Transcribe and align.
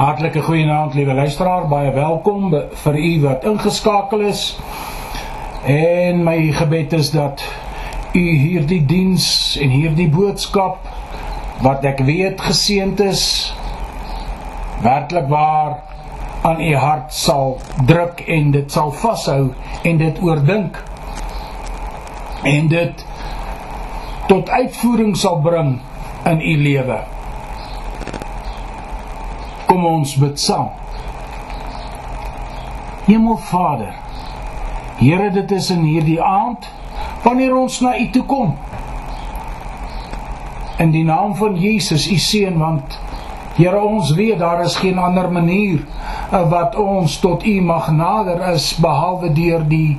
Hartlike 0.00 0.40
goeienaand 0.40 0.94
liewe 0.96 1.12
luisteraar, 1.12 1.66
baie 1.68 1.90
welkom 1.92 2.54
vir 2.82 2.96
u 2.96 3.08
wat 3.20 3.42
ingeskakel 3.44 4.22
is. 4.30 4.44
En 5.68 6.22
my 6.24 6.36
gebed 6.56 6.96
is 6.96 7.10
dat 7.12 7.42
u 8.16 8.22
hierdie 8.22 8.80
diens 8.88 9.26
en 9.60 9.68
hierdie 9.68 10.08
boodskap 10.08 10.88
wat 11.60 11.84
ek 11.84 12.00
weet 12.08 12.40
geseënd 12.40 13.04
is 13.10 13.26
werklik 14.80 15.28
waar 15.28 15.76
aan 16.48 16.64
u 16.64 16.72
hart 16.80 17.12
sal 17.12 17.58
druk 17.84 18.24
en 18.24 18.56
dit 18.56 18.72
sal 18.72 18.96
vashou 19.04 19.52
en 19.84 20.00
dit 20.00 20.24
oordink 20.24 20.80
en 22.56 22.72
dit 22.72 23.06
tot 24.32 24.48
uitvoering 24.48 25.12
sal 25.12 25.42
bring 25.44 25.74
in 26.24 26.40
u 26.40 26.60
lewe. 26.64 27.02
Kom 29.70 29.84
ons 29.86 30.16
bid 30.18 30.40
saam. 30.42 30.72
Hemelvader, 33.06 33.94
Here, 35.00 35.30
dit 35.32 35.52
is 35.56 35.70
in 35.72 35.84
hierdie 35.86 36.18
aand 36.20 36.66
wanneer 37.22 37.54
ons 37.56 37.78
na 37.80 37.94
U 37.96 38.06
toe 38.12 38.24
kom. 38.28 38.50
In 40.82 40.90
die 40.92 41.04
naam 41.08 41.32
van 41.38 41.54
Jesus, 41.56 42.04
U 42.10 42.18
seun, 42.20 42.58
want 42.60 42.98
Here, 43.56 43.78
ons 43.80 44.10
weet 44.18 44.42
daar 44.42 44.60
is 44.64 44.76
geen 44.82 44.98
ander 44.98 45.30
manier 45.32 45.78
eh, 45.80 46.42
wat 46.50 46.76
ons 46.76 47.16
tot 47.22 47.46
U 47.46 47.54
mag 47.64 47.88
nader 47.96 48.42
is 48.52 48.74
behalwe 48.82 49.32
deur 49.38 49.64
die 49.70 49.96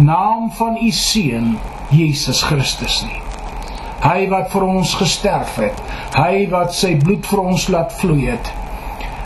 naam 0.00 0.48
van 0.58 0.80
U 0.80 0.90
seun, 0.90 1.58
Jesus 1.94 2.42
Christus 2.48 3.02
nie. 3.06 3.20
Hy 4.00 4.26
wat 4.32 4.50
vir 4.50 4.66
ons 4.66 4.96
gesterf 4.96 5.60
het, 5.60 5.78
hy 6.16 6.48
wat 6.50 6.72
sy 6.74 6.96
bloed 6.98 7.28
vir 7.28 7.44
ons 7.52 7.68
laat 7.70 7.94
vloei 8.00 8.24
het. 8.32 8.50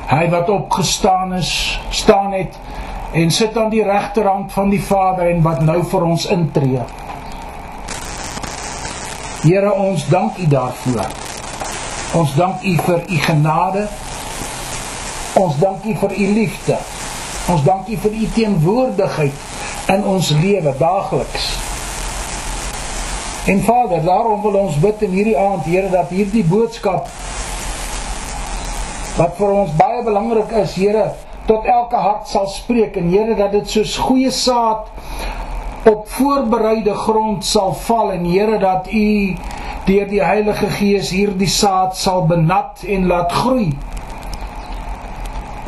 Hy 0.05 0.29
wat 0.29 0.49
opgestaan 0.49 1.33
is, 1.35 1.81
staan 1.91 2.33
het 2.33 2.59
en 3.13 3.31
sit 3.31 3.57
aan 3.57 3.71
die 3.71 3.85
regterhand 3.85 4.53
van 4.53 4.69
die 4.69 4.83
Vader 4.83 5.31
en 5.31 5.43
wat 5.43 5.63
nou 5.65 5.79
vir 5.87 6.03
ons 6.03 6.27
intree. 6.27 6.83
Here, 9.45 9.73
ons 9.73 10.07
dank 10.09 10.37
U 10.39 10.47
daarvoor. 10.49 11.09
Ons 12.21 12.35
dank 12.35 12.63
U 12.63 12.75
vir 12.87 13.03
U 13.09 13.19
genade. 13.29 13.87
Ons 15.41 15.57
dank 15.59 15.85
U 15.85 15.97
vir 16.03 16.13
U 16.17 16.29
liefde. 16.35 16.79
Ons 17.53 17.65
dank 17.65 17.89
U 17.89 17.97
vir 17.97 18.13
U 18.21 18.29
teenwoordigheid 18.35 19.89
in 19.95 20.05
ons 20.05 20.31
lewe 20.31 20.75
daagliks. 20.79 21.49
En 23.47 23.61
Vader, 23.65 24.05
daarom 24.05 24.41
wil 24.43 24.61
ons 24.67 24.77
bid 24.81 25.03
in 25.05 25.11
hierdie 25.11 25.39
aand, 25.39 25.65
Here, 25.65 25.91
dat 25.93 26.13
hierdie 26.13 26.45
boodskap 26.45 27.09
wat 29.15 29.37
vir 29.39 29.53
ons 29.55 29.75
baie 29.95 30.03
belangrik 30.03 30.51
is, 30.59 30.75
Here, 30.75 31.13
tot 31.47 31.67
elke 31.71 31.99
hart 32.03 32.27
sal 32.27 32.49
spreek 32.51 32.97
en 32.99 33.13
Here 33.13 33.37
dat 33.39 33.53
dit 33.55 33.69
soos 33.71 33.95
goeie 34.03 34.31
saad 34.35 34.89
op 35.87 36.09
voorbereide 36.17 36.97
grond 36.99 37.45
sal 37.47 37.75
val 37.85 38.11
en 38.17 38.25
Here 38.27 38.59
dat 38.59 38.89
U 38.91 39.37
deur 39.87 40.09
die 40.11 40.23
Heilige 40.25 40.67
Gees 40.75 41.13
hierdie 41.15 41.51
saad 41.51 41.95
sal 41.95 42.25
benat 42.27 42.83
en 42.89 43.07
laat 43.07 43.31
groei. 43.33 43.69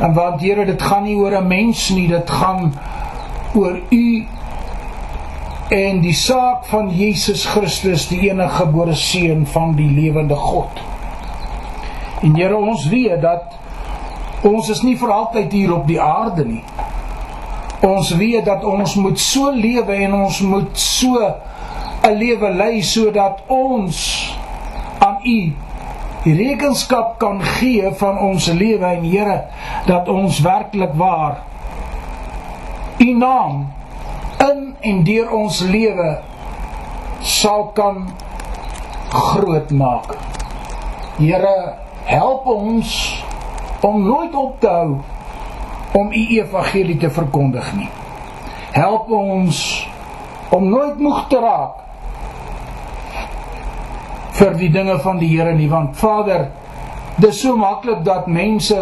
En 0.03 0.11
want 0.17 0.41
Here, 0.43 0.65
dit 0.67 0.81
gaan 0.81 1.05
nie 1.07 1.15
oor 1.15 1.37
'n 1.37 1.47
mens 1.47 1.89
nie, 1.95 2.07
dit 2.07 2.29
gaan 2.29 2.73
oor 3.55 3.79
U 3.89 4.27
en 5.69 6.01
die 6.01 6.15
saak 6.15 6.65
van 6.65 6.89
Jesus 6.89 7.45
Christus, 7.45 8.07
die 8.07 8.29
enige 8.29 8.65
gebore 8.65 8.95
seun 8.95 9.47
van 9.47 9.75
die 9.75 9.91
lewende 9.91 10.35
God. 10.35 10.83
En 12.21 12.35
Here, 12.35 12.57
ons 12.57 12.87
weet 12.87 13.21
dat 13.21 13.55
ons 14.41 14.69
is 14.69 14.81
nie 14.85 14.97
vir 14.97 15.11
altyd 15.11 15.51
hier 15.51 15.73
op 15.73 15.87
die 15.87 16.01
aarde 16.01 16.45
nie. 16.45 16.63
Ons 17.85 18.11
weet 18.17 18.45
dat 18.45 18.63
ons 18.65 18.95
moet 18.95 19.19
so 19.19 19.51
lewe 19.53 19.95
en 20.05 20.13
ons 20.13 20.41
moet 20.41 20.77
so 20.77 21.17
'n 22.03 22.13
lewe 22.17 22.49
lei 22.53 22.81
sodat 22.81 23.41
ons 23.47 23.97
aan 24.99 25.17
U 25.23 25.53
rekenskap 26.23 27.17
kan 27.19 27.41
gee 27.41 27.91
van 27.91 28.19
ons 28.19 28.47
lewe 28.47 28.85
en 28.85 29.03
Here 29.03 29.41
dat 29.85 30.07
ons 30.07 30.39
werklik 30.39 30.93
waar 30.93 31.43
U 32.99 33.13
naam 33.17 33.67
in 34.49 34.75
en 34.81 35.03
deur 35.03 35.31
ons 35.31 35.61
lewe 35.61 36.17
sal 37.21 37.67
kan 37.73 38.07
groot 39.09 39.71
maak. 39.71 40.17
Here 41.17 41.73
help 42.05 42.45
ons 42.45 43.23
om 43.87 44.03
nooit 44.03 44.35
op 44.35 44.59
te 44.59 44.67
hou 44.67 44.97
om 45.97 46.11
u 46.11 46.23
evangelie 46.37 46.97
te 46.97 47.09
verkondig 47.09 47.73
nie. 47.75 47.89
Help 48.71 49.09
ons 49.11 49.59
om 50.49 50.69
nooit 50.69 50.99
moeg 50.99 51.23
te 51.31 51.39
raak 51.41 51.83
vir 54.37 54.57
die 54.59 54.69
dinge 54.73 54.99
van 55.01 55.19
die 55.21 55.29
Here 55.31 55.55
nie 55.57 55.69
want 55.71 55.95
Vader 55.97 56.49
dis 57.17 57.39
so 57.41 57.55
maklik 57.57 58.03
dat 58.05 58.27
mense 58.29 58.77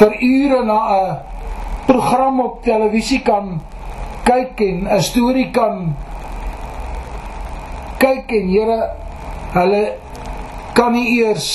vir 0.00 0.16
ure 0.28 0.64
na 0.64 0.78
'n 0.94 1.18
program 1.86 2.40
op 2.40 2.62
televisie 2.62 3.22
kan 3.22 3.60
kyk 4.24 4.60
en 4.60 4.88
'n 4.88 5.02
storie 5.02 5.50
kan 5.50 5.94
kyk 7.98 8.32
en 8.32 8.48
Here 8.48 8.80
hulle 9.52 9.84
kan 10.74 10.92
nie 10.92 11.22
eers 11.22 11.46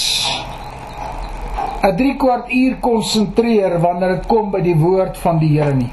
'n 1.81 1.95
3 1.97 2.15
kwart 2.17 2.51
uur 2.53 2.75
konsentreer 2.79 3.79
wanneer 3.79 4.09
dit 4.15 4.25
kom 4.25 4.51
by 4.51 4.61
die 4.61 4.77
woord 4.77 5.17
van 5.17 5.39
die 5.41 5.49
Here 5.57 5.73
nie. 5.73 5.89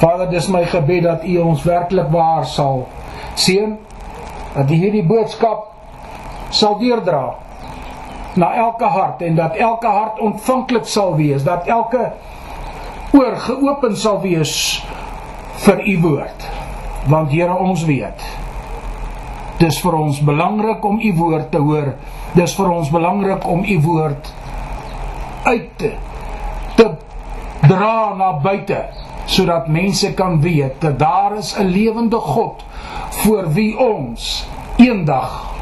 Vader, 0.00 0.30
dis 0.30 0.48
my 0.48 0.64
gebed 0.64 1.02
dat 1.02 1.24
U 1.24 1.36
ons 1.38 1.64
werklik 1.64 2.08
waar 2.12 2.46
sal 2.46 2.86
seën 3.34 3.76
dat 4.54 4.72
hierdie 4.72 5.04
boodskap 5.04 5.72
sal 6.50 6.78
deurdra 6.78 7.34
na 8.36 8.54
elke 8.54 8.84
hart 8.84 9.22
en 9.22 9.36
dat 9.36 9.56
elke 9.56 9.88
hart 9.88 10.20
ontvanklik 10.20 10.84
sal 10.84 11.16
wees, 11.16 11.44
dat 11.44 11.66
elke 11.66 12.12
oor 13.12 13.36
geopen 13.36 13.96
sal 13.96 14.20
wees 14.20 14.84
vir 15.64 15.80
U 15.84 16.00
woord. 16.00 16.50
Want 17.08 17.30
Here, 17.30 17.54
ons 17.54 17.84
weet 17.84 18.24
Dis 19.56 19.78
vir 19.80 19.94
ons 19.96 20.18
belangrik 20.20 20.84
om 20.84 20.98
u 21.00 21.12
woord 21.16 21.48
te 21.52 21.60
hoor. 21.64 21.94
Dis 22.36 22.54
vir 22.56 22.70
ons 22.70 22.92
belangrik 22.92 23.46
om 23.48 23.64
u 23.64 23.80
woord 23.80 24.32
uit 25.46 25.70
te, 25.80 25.92
te 26.76 26.88
dra 27.66 28.14
na 28.18 28.32
buite 28.42 28.84
sodat 29.26 29.66
mense 29.72 30.12
kan 30.14 30.40
weet 30.40 30.80
dat 30.80 30.98
daar 30.98 31.36
is 31.36 31.56
'n 31.58 31.66
lewende 31.66 32.20
God 32.20 32.64
voor 33.10 33.52
wie 33.52 33.78
ons 33.78 34.46
eendag 34.76 35.56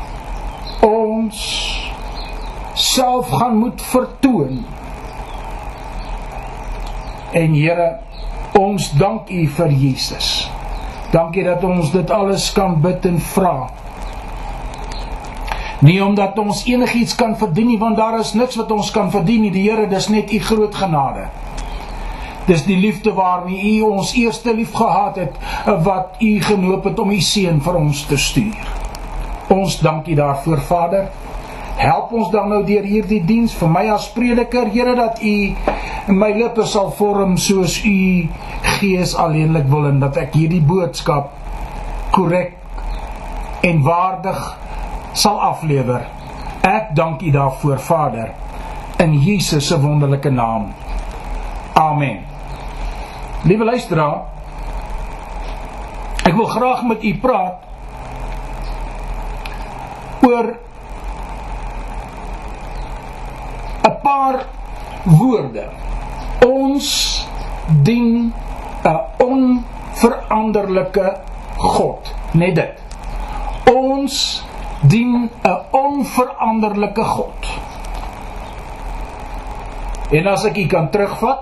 ons 0.84 1.38
self 2.74 3.28
gaan 3.30 3.56
moet 3.56 3.82
vertoon. 3.82 4.64
En 7.32 7.54
Here, 7.54 7.98
ons 8.58 8.90
dank 8.98 9.30
U 9.30 9.46
vir 9.46 9.70
Jesus. 9.70 10.50
Dankie 11.10 11.44
dat 11.46 11.64
ons 11.64 11.90
dit 11.94 12.10
alles 12.10 12.50
kan 12.52 12.80
bid 12.82 13.06
en 13.06 13.18
vra. 13.20 13.56
Nie 15.80 16.04
omdat 16.04 16.38
ons 16.38 16.64
enigiets 16.64 17.14
kan 17.14 17.36
verdien 17.36 17.66
nie, 17.66 17.78
want 17.78 17.96
daar 17.96 18.18
is 18.20 18.32
niks 18.32 18.56
wat 18.56 18.70
ons 18.70 18.90
kan 18.90 19.10
verdien 19.10 19.42
nie. 19.42 19.50
Die 19.50 19.66
Here, 19.70 19.88
dis 19.90 20.08
net 20.08 20.32
u 20.32 20.38
groot 20.38 20.74
genade. 20.74 21.26
Dis 22.46 22.64
die 22.64 22.76
liefde 22.76 23.12
waarmee 23.16 23.78
u 23.78 23.80
ons 23.88 24.12
eerste 24.14 24.54
lief 24.54 24.72
gehad 24.76 25.16
het, 25.16 25.36
wat 25.84 26.16
u 26.20 26.40
genoop 26.42 26.84
het 26.84 26.98
om 26.98 27.10
u 27.10 27.20
seun 27.20 27.60
vir 27.64 27.78
ons 27.80 28.06
te 28.06 28.16
stuur. 28.20 28.72
Ons 29.48 29.78
dankie 29.80 30.16
daarvoor, 30.16 30.60
Vader. 30.60 31.08
Help 31.76 32.12
ons 32.12 32.30
dan 32.30 32.48
nou 32.48 32.62
deur 32.64 32.84
hierdie 32.86 33.22
diens 33.24 33.54
vir 33.58 33.70
my 33.70 33.88
as 33.90 34.06
prediker, 34.14 34.68
Here, 34.70 34.94
dat 34.94 35.22
u 35.22 36.12
my 36.14 36.30
lippe 36.36 36.66
sal 36.68 36.92
vorm 36.94 37.36
soos 37.40 37.80
u 37.84 38.28
Gees 38.76 39.14
alleenlik 39.16 39.66
wil 39.72 39.88
en 39.88 39.98
dat 40.02 40.16
ek 40.20 40.36
hierdie 40.36 40.62
boodskap 40.64 41.32
korrek 42.12 42.54
en 43.64 43.80
waardig 43.84 44.40
sal 45.14 45.40
aflewer. 45.40 46.02
Ek 46.64 46.94
dank 46.96 47.22
U 47.22 47.30
daarvoor, 47.30 47.78
Vader, 47.78 48.30
in 48.98 49.12
Jesus 49.22 49.66
se 49.66 49.80
wonderlike 49.80 50.30
naam. 50.30 50.72
Amen. 51.74 52.24
Liewe 53.44 53.64
luisteraar, 53.64 54.22
ek 56.24 56.34
wil 56.34 56.46
graag 56.48 56.82
met 56.88 57.02
u 57.04 57.12
praat 57.20 57.60
oor 60.24 60.56
'n 63.84 63.96
paar 64.02 64.46
woorde. 65.04 65.68
Ons 66.46 66.88
dien 67.68 68.32
'n 68.84 69.00
onveranderlike 69.18 71.20
God, 71.56 72.14
net 72.32 72.54
dit. 72.54 72.82
Ons 73.74 74.44
dien 74.88 75.30
'n 75.42 75.58
onveranderlike 75.70 77.04
God. 77.04 77.40
En 80.10 80.26
as 80.26 80.44
ek 80.44 80.56
u 80.56 80.66
kan 80.66 80.90
terugvat 80.90 81.40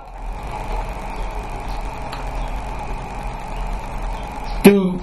toe 4.62 4.94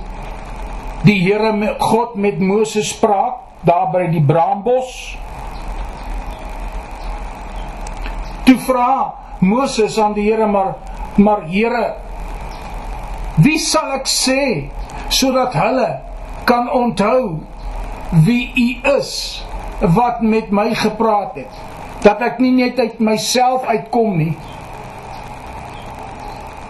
die 1.03 1.19
Here 1.23 1.75
God 1.79 2.15
met 2.15 2.39
Moses 2.39 2.91
praat 2.99 3.39
daar 3.67 3.89
by 3.91 4.05
die 4.11 4.23
braambos 4.23 5.17
toe 8.47 8.57
vra 8.63 9.13
Moses 9.43 9.99
aan 9.99 10.15
die 10.15 10.29
Here 10.29 10.47
maar 10.47 10.75
maar 11.19 11.43
Here 11.51 11.95
wie 13.43 13.59
sal 13.59 13.95
ek 13.99 14.07
sê 14.07 14.41
sodat 15.11 15.55
hulle 15.59 15.89
kan 16.47 16.71
onthou 16.71 17.39
wie 18.09 18.51
u 18.55 18.95
is 18.97 19.45
wat 19.79 20.21
met 20.21 20.49
my 20.51 20.73
gepraat 20.73 21.35
het 21.35 21.59
dat 22.03 22.21
ek 22.23 22.39
nie 22.39 22.51
net 22.55 22.79
uit 22.79 22.99
myself 23.03 23.65
uitkom 23.67 24.17
nie. 24.17 24.33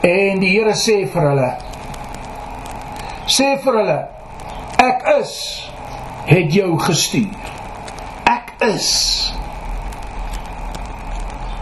En 0.02 0.40
die 0.42 0.56
Here 0.56 0.74
sê 0.74 1.04
vir 1.12 1.28
hulle 1.30 1.50
sê 3.30 3.52
vir 3.62 3.78
hulle 3.78 4.00
ek 4.82 5.06
is 5.20 5.34
het 6.30 6.54
jou 6.54 6.72
gestuur. 6.82 7.52
Ek 8.30 8.54
is. 8.66 8.90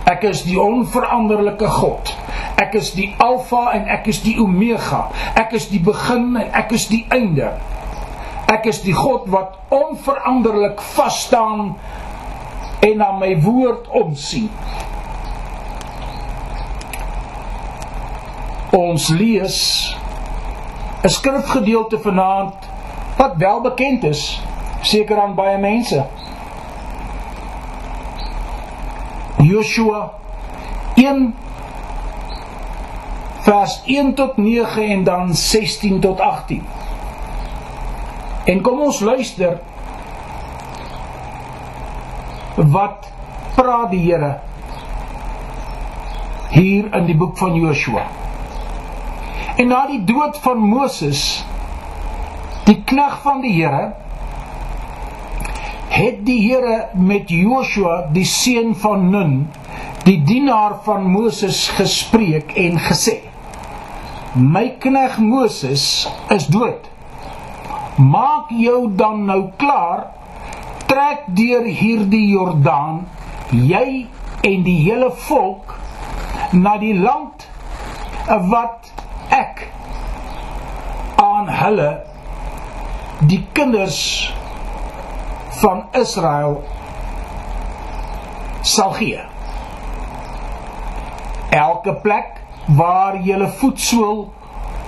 Ek 0.08 0.24
is 0.28 0.44
die 0.48 0.58
onveranderlike 0.60 1.68
God. 1.80 2.14
Ek 2.58 2.76
is 2.80 2.94
die 2.96 3.10
alfa 3.24 3.72
en 3.76 3.88
ek 3.92 4.08
is 4.12 4.22
die 4.24 4.38
omega. 4.42 5.08
Ek 5.36 5.54
is 5.60 5.68
die 5.72 5.82
begin 5.84 6.36
en 6.40 6.54
ek 6.56 6.72
is 6.76 6.88
die 6.92 7.04
einde 7.14 7.52
ek 8.48 8.66
is 8.72 8.82
die 8.82 8.96
God 8.96 9.28
wat 9.32 9.58
onveranderlik 9.70 10.82
vas 10.96 11.22
staan 11.28 11.76
en 12.80 12.98
na 12.98 13.12
my 13.20 13.34
woord 13.44 13.88
omsien 13.92 14.50
ons 18.78 19.10
lees 19.10 19.58
'n 21.04 21.10
skrifgedeelte 21.10 22.00
vanaand 22.00 22.54
wat 23.18 23.36
wel 23.38 23.62
bekend 23.62 24.04
is 24.04 24.42
seker 24.82 25.20
aan 25.22 25.36
baie 25.36 25.58
mense. 25.58 26.06
Joshua 29.38 30.12
1 30.96 31.36
vers 33.42 33.82
1 33.86 34.14
tot 34.14 34.38
9 34.38 34.84
en 34.84 35.04
dan 35.04 35.36
16 35.36 36.00
tot 36.00 36.20
18. 36.20 36.66
En 38.48 38.62
kom 38.64 38.80
ons 38.80 39.00
luister 39.04 39.58
wat 42.56 43.10
praat 43.58 43.92
die 43.92 44.06
Here 44.06 44.38
hier 46.54 46.88
in 46.96 47.06
die 47.10 47.18
boek 47.18 47.36
van 47.38 47.58
Joshua. 47.60 48.06
En 49.60 49.68
na 49.74 49.84
die 49.90 50.00
dood 50.08 50.40
van 50.42 50.64
Moses, 50.64 51.44
die 52.66 52.80
knegg 52.88 53.20
van 53.26 53.44
die 53.44 53.54
Here, 53.58 53.92
het 55.98 56.24
die 56.26 56.40
Here 56.46 56.88
met 56.96 57.30
Joshua, 57.34 58.06
die 58.16 58.26
seun 58.26 58.76
van 58.80 59.10
Nun, 59.12 59.38
die 60.08 60.22
dienaar 60.24 60.80
van 60.86 61.04
Moses 61.12 61.66
gespreek 61.76 62.56
en 62.56 62.80
gesê: 62.80 63.20
My 64.40 64.70
knegg 64.80 65.18
Moses 65.20 66.08
is 66.32 66.48
dood. 66.54 66.88
Maak 67.98 68.52
jou 68.54 68.92
dan 68.94 69.26
nou 69.26 69.50
klaar, 69.58 70.06
trek 70.86 71.26
deur 71.34 71.66
hierdie 71.66 72.28
Jordaan, 72.30 73.08
jy 73.50 74.06
en 74.46 74.64
die 74.64 74.78
hele 74.84 75.10
volk 75.26 75.74
na 76.54 76.76
die 76.78 76.94
land 76.94 77.48
wat 78.52 78.92
ek 79.34 79.66
aan 81.24 81.50
hulle 81.50 81.90
die 83.26 83.42
kinders 83.58 84.00
van 85.58 85.88
Israel 85.98 86.60
sal 88.62 88.94
gee. 89.00 89.26
Elke 91.50 91.98
plek 92.06 92.44
waar 92.78 93.18
julle 93.26 93.50
voetsool 93.58 94.28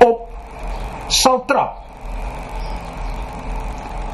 op 0.06 0.27
sal 1.07 1.45
trap. 1.50 1.88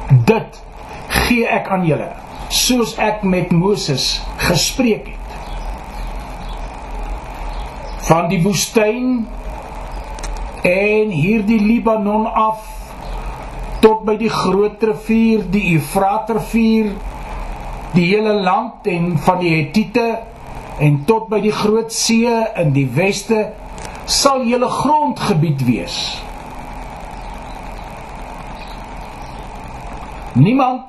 Dit 0.08 0.62
gee 1.08 1.46
ek 1.50 1.68
aan 1.72 1.86
julle 1.86 2.12
soos 2.52 2.94
ek 3.02 3.24
met 3.26 3.50
Moses 3.50 4.20
gespreek 4.46 5.08
het. 5.10 5.34
Van 8.06 8.28
die 8.30 8.38
woestyn 8.44 9.26
en 10.66 11.10
hierdie 11.10 11.58
Libanon 11.58 12.26
af 12.30 12.62
tot 13.82 14.04
by 14.06 14.16
die 14.18 14.30
groot 14.30 14.82
rivier, 14.82 15.42
die 15.50 15.74
Eufratrivier, 15.74 16.94
die 17.94 18.06
hele 18.12 18.34
land 18.46 18.86
en 18.90 19.14
van 19.26 19.42
die 19.42 19.52
Hetiete 19.56 20.06
en 20.82 21.02
tot 21.08 21.28
by 21.32 21.40
die 21.42 21.54
groot 21.54 21.92
see 21.94 22.30
in 22.60 22.72
die 22.76 22.86
weste 22.94 23.48
sal 24.06 24.44
julle 24.46 24.68
grondgebied 24.70 25.64
wees. 25.66 25.98
Niemand 30.36 30.82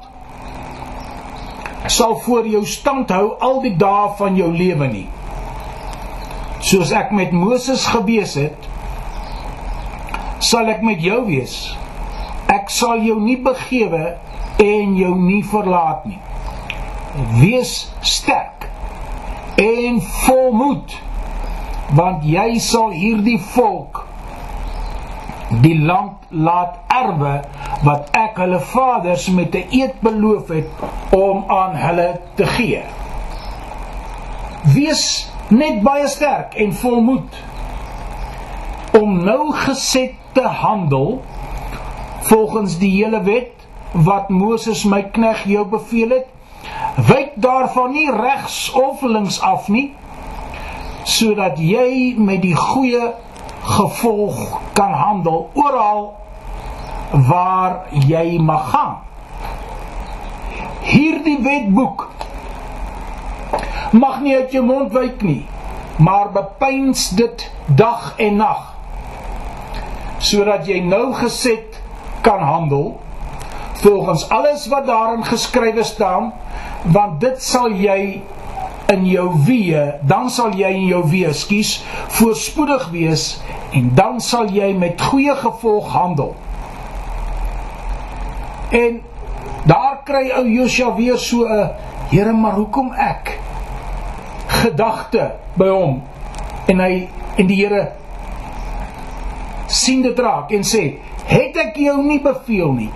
sal 1.88 2.18
voor 2.20 2.48
jou 2.48 2.66
stand 2.68 3.12
hou 3.16 3.38
al 3.40 3.62
die 3.64 3.76
dae 3.80 4.10
van 4.20 4.36
jou 4.36 4.50
lewe 4.52 4.88
nie. 4.92 5.06
Soos 6.68 6.92
ek 6.92 7.14
met 7.16 7.32
Moses 7.32 7.86
gewees 7.88 8.34
het, 8.36 8.68
sal 10.44 10.68
ek 10.74 10.84
met 10.84 11.00
jou 11.00 11.22
wees. 11.30 11.56
Ek 12.52 12.68
sal 12.74 13.06
jou 13.08 13.16
nie 13.24 13.38
begewe 13.44 14.18
en 14.60 14.98
jou 15.00 15.14
nie 15.16 15.44
verlaat 15.48 16.04
nie. 16.10 16.20
Wees 17.40 17.86
sterk 18.04 18.68
en 19.58 20.02
volmoed 20.26 21.00
want 21.96 22.28
jy 22.28 22.60
sal 22.60 22.92
hierdie 22.92 23.40
volk 23.56 24.07
die 25.50 25.78
land 25.80 26.28
laat 26.30 26.80
erwe 26.92 27.42
wat 27.84 28.10
ek 28.12 28.40
hulle 28.42 28.60
vaders 28.60 29.28
met 29.28 29.56
'n 29.56 29.68
eed 29.72 30.00
beloof 30.00 30.48
het 30.48 30.70
om 31.12 31.44
aan 31.48 31.76
hulle 31.76 32.20
te 32.36 32.46
gee. 32.46 32.84
Wees 34.74 35.32
net 35.48 35.82
baie 35.82 36.08
sterk 36.08 36.54
en 36.54 36.74
volmoed 36.74 37.44
om 39.00 39.24
nou 39.24 39.54
geset 39.54 40.12
te 40.32 40.42
handel 40.42 41.22
volgens 42.20 42.78
die 42.78 42.92
hele 43.04 43.22
wet 43.24 43.54
wat 43.92 44.30
Moses 44.30 44.84
my 44.84 45.04
knegg 45.04 45.44
jou 45.48 45.66
beveel 45.66 46.10
het 46.10 46.26
wyk 47.08 47.32
daarvan 47.36 47.92
nie 47.92 48.12
regs 48.12 48.72
of 48.72 49.02
links 49.02 49.40
af 49.42 49.68
nie 49.68 49.94
sodat 51.04 51.60
jy 51.60 52.16
met 52.18 52.42
die 52.42 52.56
goeie 52.56 53.14
gevolg 53.68 54.62
kan 54.74 54.94
handel 54.94 55.50
oral 55.54 56.14
waar 57.12 57.88
jy 58.08 58.40
mag 58.40 58.70
gaan. 58.72 58.96
Hierdie 60.88 61.40
wetboek 61.44 62.08
mag 63.92 64.20
nie 64.22 64.36
uit 64.36 64.52
jou 64.52 64.64
mond 64.66 64.92
wyk 64.96 65.22
nie 65.24 65.44
maar 65.98 66.32
bepeins 66.32 67.10
dit 67.18 67.52
dag 67.66 68.14
en 68.22 68.36
nag 68.42 68.64
sodat 70.18 70.68
jy 70.70 70.80
nou 70.86 71.14
geset 71.18 71.80
kan 72.26 72.42
handel 72.44 72.98
volgens 73.82 74.28
alles 74.34 74.68
wat 74.74 74.86
daarin 74.86 75.26
geskrywe 75.26 75.84
staan 75.84 76.32
want 76.84 77.22
dit 77.22 77.42
sal 77.44 77.72
jy 77.74 78.22
in 78.88 79.06
jou 79.06 79.28
wee 79.46 79.82
dan 80.02 80.30
sal 80.32 80.54
jy 80.56 80.70
in 80.80 80.88
jou 80.88 81.04
wee 81.12 81.34
skuis 81.34 81.78
voorspoedig 82.20 82.90
wees 82.94 83.26
en 83.76 83.92
dan 83.96 84.22
sal 84.24 84.48
jy 84.54 84.72
met 84.78 85.02
goeie 85.02 85.36
gevolg 85.36 85.92
handel. 85.92 86.36
En 88.72 89.02
daar 89.68 90.00
kry 90.08 90.30
ou 90.38 90.48
Josua 90.48 90.96
weer 90.96 91.18
so 91.18 91.44
'n 91.44 91.70
Here 92.08 92.34
maar 92.34 92.56
hoekom 92.56 92.94
ek? 92.94 93.40
Gedagte 94.48 95.36
by 95.54 95.68
hom. 95.68 96.04
En 96.68 96.80
hy 96.80 97.10
en 97.36 97.48
die 97.48 97.58
Here 97.66 97.92
sien 99.68 100.02
dit 100.02 100.20
raak 100.20 100.52
en 100.52 100.64
sê 100.64 100.84
het 101.28 101.58
ek 101.60 101.78
jou 101.82 101.98
nie 102.06 102.20
beveel 102.24 102.72
nie. 102.76 102.90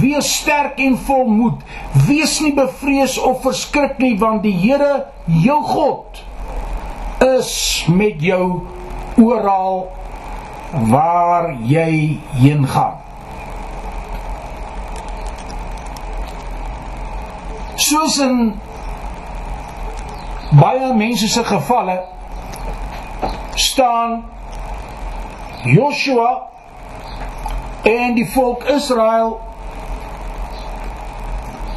Wees 0.00 0.30
sterk 0.40 0.80
en 0.82 0.96
volmoed 1.06 1.62
wees 2.06 2.38
nie 2.42 2.54
bevrees 2.56 3.18
of 3.18 3.42
verskrik 3.46 4.00
nie 4.02 4.16
want 4.18 4.42
die 4.46 4.54
Here 4.56 5.06
jou 5.42 5.60
God 5.66 6.22
is 7.24 7.84
met 7.88 8.22
jou 8.22 8.66
oral 9.22 9.86
waar 10.90 11.52
jy 11.64 12.18
heen 12.40 12.66
gaan. 12.68 13.02
Soos 17.76 18.18
in 18.24 18.54
baie 20.56 20.92
mense 20.96 21.28
se 21.28 21.44
gevalle 21.44 22.00
staan 23.56 24.24
Joshua 25.64 26.55
en 27.86 28.14
die 28.14 28.26
volk 28.30 28.64
Israel 28.64 29.40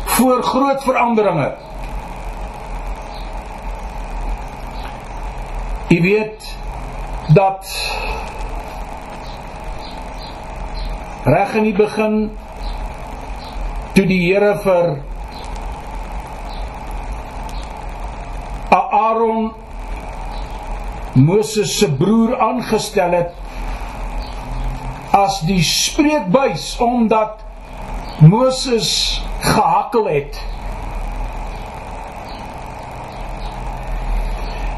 voor 0.05 0.43
groot 0.43 0.83
veranderinge. 0.83 1.51
Jy 5.89 6.01
weet 6.01 6.47
dat 7.33 7.69
reg 11.23 11.53
in 11.53 11.69
die 11.69 11.77
begin 11.77 12.17
toe 13.93 14.05
die 14.09 14.21
Here 14.25 14.55
vir 14.65 14.91
Aaron 18.73 19.51
Moses 21.13 21.77
se 21.79 21.89
broer 22.01 22.37
aangestel 22.39 23.13
het 23.17 23.38
as 25.11 25.39
die 25.47 25.63
spreekbuis 25.63 26.77
omdat 26.79 27.41
Moses 28.19 29.21
gehakkel 29.39 30.07
het. 30.07 30.41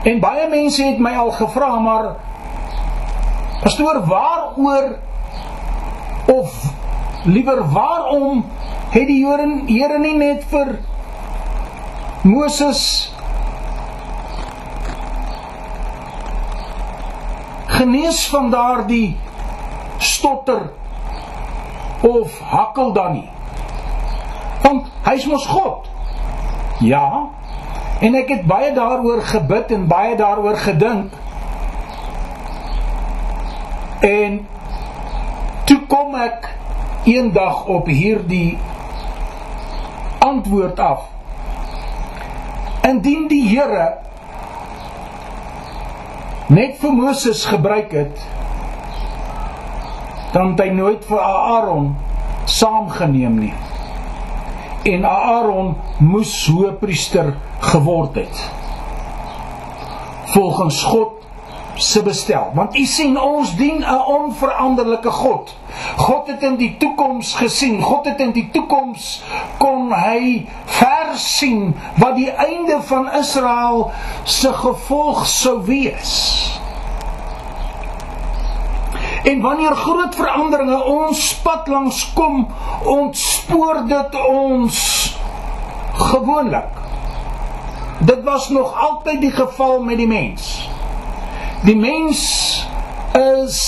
En 0.04 0.20
baie 0.20 0.48
mense 0.50 0.84
het 0.84 1.00
my 1.00 1.14
al 1.18 1.32
gevra 1.32 1.80
maar 1.80 2.06
pastoor 3.62 4.06
waaroor 4.06 4.98
of 6.26 6.74
liewer 7.24 7.62
waarom 7.70 8.46
het 8.90 9.08
die 9.08 9.26
Here 9.26 9.68
Here 9.68 10.00
nie 10.00 10.16
net 10.18 10.46
vir 10.50 10.80
Moses 12.22 13.12
genees 17.66 18.28
van 18.30 18.50
daardie 18.50 19.18
stotter 20.02 20.70
of 22.02 22.40
hakkel 22.40 22.94
dan 22.94 23.14
nie. 23.14 23.30
Want 24.62 24.88
hy's 25.06 25.26
mos 25.26 25.46
God. 25.46 25.90
Ja. 26.80 27.30
En 28.02 28.16
ek 28.18 28.30
het 28.34 28.46
baie 28.50 28.74
daaroor 28.74 29.22
gebid 29.22 29.72
en 29.72 29.88
baie 29.88 30.16
daaroor 30.18 30.58
gedink. 30.58 31.14
En 34.02 34.40
toe 35.70 35.80
kom 35.88 36.16
ek 36.18 36.50
eendag 37.06 37.66
op 37.70 37.86
hierdie 37.86 38.58
antwoord 40.26 40.80
af. 40.80 41.06
Indien 42.82 43.28
die 43.30 43.44
Here 43.46 43.92
net 46.50 46.82
vir 46.82 46.94
Moses 46.94 47.46
gebruik 47.46 47.94
het, 47.96 48.26
dan 50.32 50.54
het 50.54 50.60
hy 50.64 50.70
nooit 50.76 51.06
vir 51.06 51.20
Aaron 51.20 51.96
saamgeneem 52.46 53.40
nie. 53.40 53.54
En 54.84 55.06
Aaron 55.06 55.76
moes 56.00 56.34
hoëpriester 56.48 57.36
geword 57.60 58.16
het. 58.16 58.46
Volgens 60.32 60.84
God 60.84 61.22
se 61.76 62.04
bestel. 62.04 62.52
Want 62.54 62.76
u 62.76 62.86
sien 62.86 63.20
ons 63.22 63.56
dien 63.56 63.80
'n 63.80 64.06
onveranderlike 64.06 65.12
God. 65.12 65.56
God 65.98 66.28
het 66.28 66.42
in 66.42 66.56
die 66.56 66.78
toekoms 66.78 67.34
gesien. 67.34 67.82
God 67.82 68.06
het 68.06 68.20
in 68.20 68.32
die 68.32 68.50
toekoms 68.52 69.24
kon 69.58 69.94
hy 69.94 70.48
versien 70.66 71.76
wat 71.96 72.16
die 72.16 72.32
einde 72.32 72.82
van 72.82 73.12
Israel 73.12 73.92
se 74.24 74.54
gevolg 74.54 75.28
sou 75.28 75.62
wees. 75.66 76.50
En 79.24 79.42
wanneer 79.42 79.76
groot 79.76 80.16
veranderinge 80.16 80.84
ons 80.84 81.36
pad 81.44 81.68
langs 81.68 82.14
kom, 82.14 82.48
ontspoor 82.84 83.84
dit 83.88 84.16
ons 84.28 84.78
gewoonlik. 85.94 86.80
Dit 88.00 88.24
was 88.24 88.50
nog 88.50 88.74
altyd 88.82 89.22
die 89.22 89.32
geval 89.32 89.82
met 89.82 89.98
die 89.98 90.08
mens. 90.08 90.70
Die 91.62 91.78
mens 91.78 92.22
is 93.14 93.60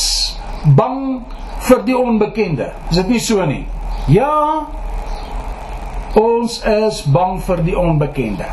bang 0.76 1.22
vir 1.68 1.84
die 1.86 1.98
onbekende. 1.98 2.72
Is 2.90 2.96
dit 2.96 3.08
nie 3.08 3.22
so 3.22 3.46
nie? 3.46 3.68
Ja. 4.10 4.66
Ons 6.18 6.60
is 6.66 7.04
bang 7.06 7.38
vir 7.46 7.62
die 7.66 7.78
onbekende. 7.78 8.50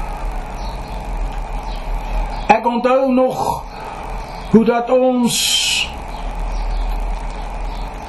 Ek 2.50 2.66
onthou 2.66 3.12
nog 3.12 3.64
hoe 4.50 4.64
dat 4.64 4.90
ons 4.90 5.69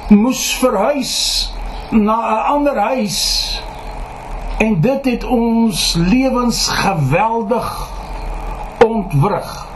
moes 0.08 0.58
verhuis 0.58 1.52
na 1.90 2.16
'n 2.16 2.44
ander 2.54 2.78
huis 2.78 3.20
en 4.58 4.80
dit 4.80 5.04
het 5.04 5.24
ons 5.24 5.94
lewens 5.94 6.68
geweldig 6.68 7.88
ontwrig. 8.86 9.66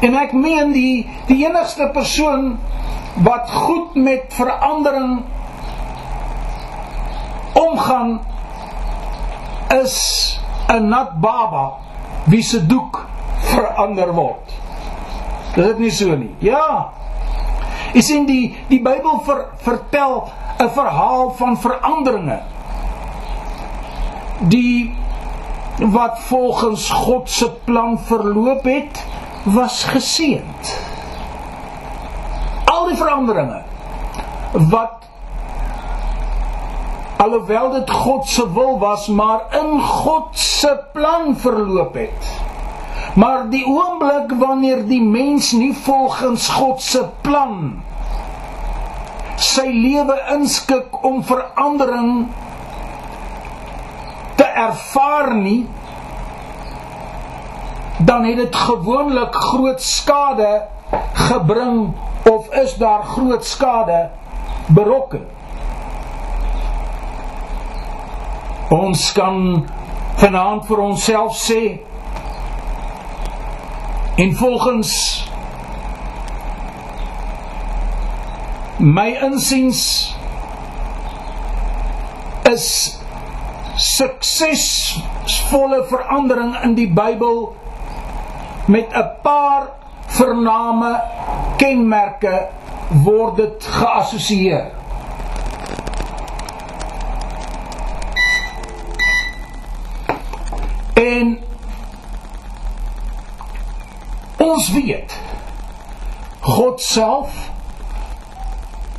En 0.00 0.14
ek 0.14 0.32
meen 0.32 0.72
die 0.72 1.08
die 1.26 1.46
enigste 1.46 1.88
persoon 1.92 2.58
wat 3.24 3.50
goed 3.50 3.94
met 3.94 4.24
verandering 4.28 5.22
omgaan 7.52 8.20
is 9.82 9.96
'n 10.68 10.88
nat 10.88 11.20
baba 11.20 11.72
wie 12.24 12.42
se 12.42 12.66
doek 12.66 13.06
verander 13.38 14.12
word. 14.12 14.52
Is 15.56 15.64
dit 15.64 15.78
nie 15.78 15.90
so 15.90 16.16
nie? 16.16 16.34
Ja, 16.38 16.90
Jy 17.96 18.02
sien 18.04 18.26
die 18.28 18.50
die 18.68 18.82
Bybel 18.84 19.22
ver, 19.24 19.46
vertel 19.64 20.26
'n 20.60 20.68
verhaal 20.68 21.30
van 21.38 21.56
veranderinge. 21.56 22.42
Die 24.52 24.92
wat 25.78 26.20
volgens 26.28 26.90
God 26.90 27.30
se 27.30 27.50
plan 27.64 27.98
verloop 27.98 28.64
het, 28.64 29.04
was 29.42 29.84
geseënd. 29.84 30.76
Al 32.64 32.86
die 32.86 32.96
veranderinge 32.96 33.62
wat 34.52 35.04
alhoewel 37.16 37.70
dit 37.70 37.90
God 37.90 38.28
se 38.28 38.52
wil 38.52 38.78
was, 38.78 39.06
maar 39.06 39.40
in 39.60 39.80
God 39.80 40.28
se 40.38 40.80
plan 40.92 41.36
verloop 41.36 41.94
het. 41.94 42.44
Maar 43.16 43.48
die 43.50 43.64
oomblik 43.66 44.32
wanneer 44.38 44.86
die 44.86 45.02
mens 45.02 45.52
nie 45.52 45.74
volgens 45.74 46.48
God 46.48 46.82
se 46.82 47.04
plan 47.20 47.84
sy 49.42 49.66
lewe 49.68 50.16
inskik 50.34 51.04
om 51.04 51.22
verandering 51.24 52.28
te 54.36 54.44
ervaar 54.44 55.34
nie 55.34 55.66
dan 57.98 58.24
het 58.28 58.36
dit 58.36 58.56
gewoonlik 58.56 59.34
groot 59.34 59.82
skade 59.82 60.50
gebring 61.28 61.94
of 62.30 62.48
is 62.62 62.74
daar 62.76 63.02
groot 63.02 63.44
skade 63.44 64.10
berokken. 64.66 65.24
Ons 68.68 69.12
kan 69.16 69.64
vanaand 70.20 70.66
vir 70.66 70.80
onsself 70.82 71.36
sê 71.38 71.62
En 74.16 74.36
volgens 74.36 75.24
my 78.86 79.18
insiens 79.18 80.14
is 82.46 82.94
suksesvolle 83.76 85.82
verandering 85.90 86.54
in 86.62 86.78
die 86.78 86.86
Bybel 86.86 87.56
met 88.70 88.94
'n 88.94 89.10
paar 89.22 89.74
vername 90.06 91.02
kenmerke 91.58 92.48
word 93.02 93.36
dit 93.36 93.64
geassosieer. 93.64 94.70
En 100.94 101.38
Ons 104.36 104.72
weet 104.72 105.20
God 106.40 106.80
self 106.80 107.55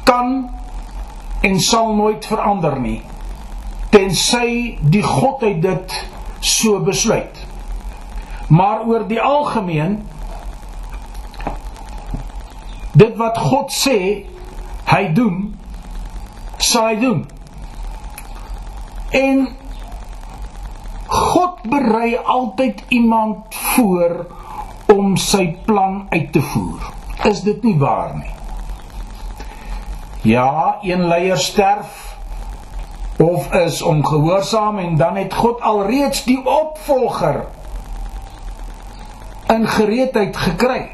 kan 0.08 0.50
en 1.46 1.60
sal 1.62 1.94
nooit 1.96 2.26
verander 2.26 2.80
nie 2.82 3.02
tensy 3.90 4.78
die 4.82 5.04
godheid 5.04 5.62
dit 5.64 5.96
so 6.40 6.80
besluit. 6.84 7.46
Maar 8.48 8.86
oor 8.88 9.08
die 9.08 9.22
algemeen 9.22 10.02
dit 12.98 13.16
wat 13.20 13.38
God 13.38 13.74
sê 13.74 14.00
hy 14.88 15.04
doen 15.16 15.54
sal 16.58 16.92
hy 16.92 16.96
doen. 17.02 17.26
En 19.18 19.46
God 21.08 21.62
berei 21.70 22.18
altyd 22.18 22.84
iemand 22.94 23.56
voor 23.74 24.26
om 24.92 25.16
sy 25.22 25.46
plan 25.68 26.06
uit 26.10 26.32
te 26.34 26.42
voer. 26.54 26.90
Is 27.30 27.44
dit 27.46 27.64
nie 27.64 27.78
waar 27.80 28.16
nie? 28.18 28.37
Ja, 30.28 30.78
een 30.82 31.08
leier 31.08 31.38
sterf 31.38 32.18
of 33.18 33.54
is 33.54 33.82
ongehoorsaam 33.82 34.78
en 34.78 34.98
dan 34.98 35.16
het 35.16 35.34
God 35.34 35.62
alreeds 35.62 36.24
die 36.24 36.46
opvolger 36.46 37.46
in 39.48 39.68
gereedheid 39.68 40.38
gekry. 40.38 40.92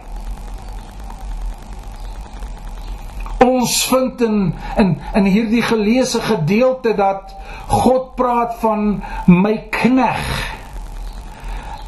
Ons 3.37 3.85
vind 3.89 4.21
in 4.21 4.53
in 4.77 4.99
in 5.13 5.25
hierdie 5.25 5.65
geleesde 5.65 6.21
gedeelte 6.21 6.93
dat 6.95 7.35
God 7.67 8.15
praat 8.15 8.55
van 8.61 9.03
my 9.25 9.57
knegg. 9.69 10.29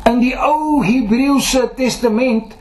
In 0.09 0.19
die 0.19 0.33
ou 0.33 0.81
Hebreëse 0.85 1.69
Testament 1.77 2.57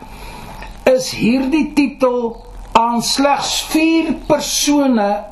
is 0.85 1.15
hierdie 1.17 1.73
titel 1.73 2.45
aan 2.75 3.03
slegs 3.03 3.63
4 3.63 4.15
persone 4.27 5.25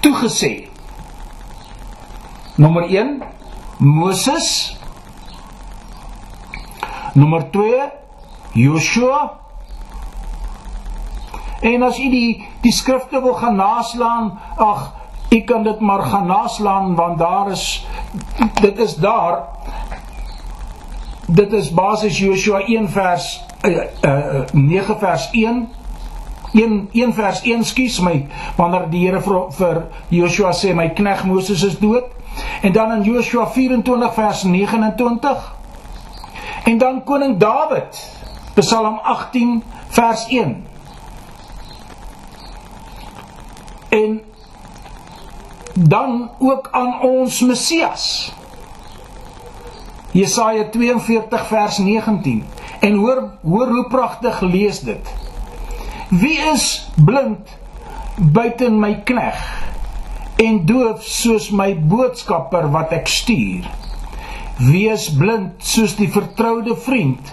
toegesê. 0.00 0.68
Nommer 2.54 2.82
1 2.82 3.22
Moses. 3.78 4.78
Nommer 7.14 7.50
2 7.50 7.90
Joshua. 8.52 9.38
En 11.60 11.82
as 11.82 11.98
u 11.98 12.06
die 12.10 12.46
die 12.62 12.72
skrifte 12.72 13.22
wil 13.22 13.34
gaan 13.34 13.56
naslaan, 13.56 14.38
ag, 14.56 14.92
u 15.30 15.40
kan 15.40 15.62
dit 15.62 15.80
maar 15.80 16.02
gaan 16.02 16.26
naslaan 16.26 16.94
want 16.94 17.18
daar 17.18 17.50
is 17.50 17.86
dit 18.60 18.78
is 18.78 18.94
daar. 18.94 19.42
Dit 21.26 21.52
is 21.52 21.70
basies 21.74 22.18
Joshua 22.18 22.60
1 22.60 22.88
vers 22.88 23.44
uh, 23.62 23.82
uh, 24.02 24.46
9 24.52 24.98
vers 24.98 25.28
1 25.30 25.68
1 26.52 26.88
1 26.92 27.12
vers 27.14 27.42
1 27.42 27.64
skuis 27.64 28.00
my 28.00 28.26
wanneer 28.56 28.88
die 28.90 29.06
Here 29.06 29.20
vir, 29.20 29.40
vir 29.58 29.82
Joshua 30.10 30.52
sê 30.52 30.74
my 30.74 30.88
knegg 30.96 31.24
Moses 31.24 31.62
is 31.62 31.78
dood 31.78 32.14
En 32.62 32.72
dan 32.72 32.92
in 32.92 33.02
Joshua 33.02 33.46
24 33.46 34.14
vers 34.14 34.42
29. 34.42 35.54
En 36.64 36.78
dan 36.78 37.04
koning 37.04 37.38
Dawid, 37.38 38.18
Psalm 38.54 38.98
18 39.02 39.62
vers 39.88 40.26
1. 40.26 40.66
En 43.88 44.22
dan 45.74 46.30
ook 46.38 46.68
aan 46.70 47.00
ons 47.00 47.40
Messias. 47.40 48.32
Jesaja 50.10 50.64
42 50.68 51.46
vers 51.46 51.78
19. 51.78 52.44
En 52.80 52.94
hoor 52.94 53.30
hoor 53.42 53.68
hoe 53.68 53.86
pragtig 53.88 54.40
lees 54.40 54.80
dit. 54.80 55.14
Wie 56.08 56.38
is 56.52 56.90
blind 56.96 57.56
buiten 58.16 58.80
my 58.80 58.94
knegg? 59.04 59.58
en 60.38 60.60
doof 60.66 61.02
soos 61.02 61.48
my 61.50 61.72
boodskapper 61.90 62.68
wat 62.70 62.92
ek 62.94 63.08
stuur. 63.10 63.66
Wees 64.62 65.08
blind 65.18 65.64
soos 65.66 65.96
die 65.98 66.10
vertroude 66.14 66.76
vriend 66.78 67.32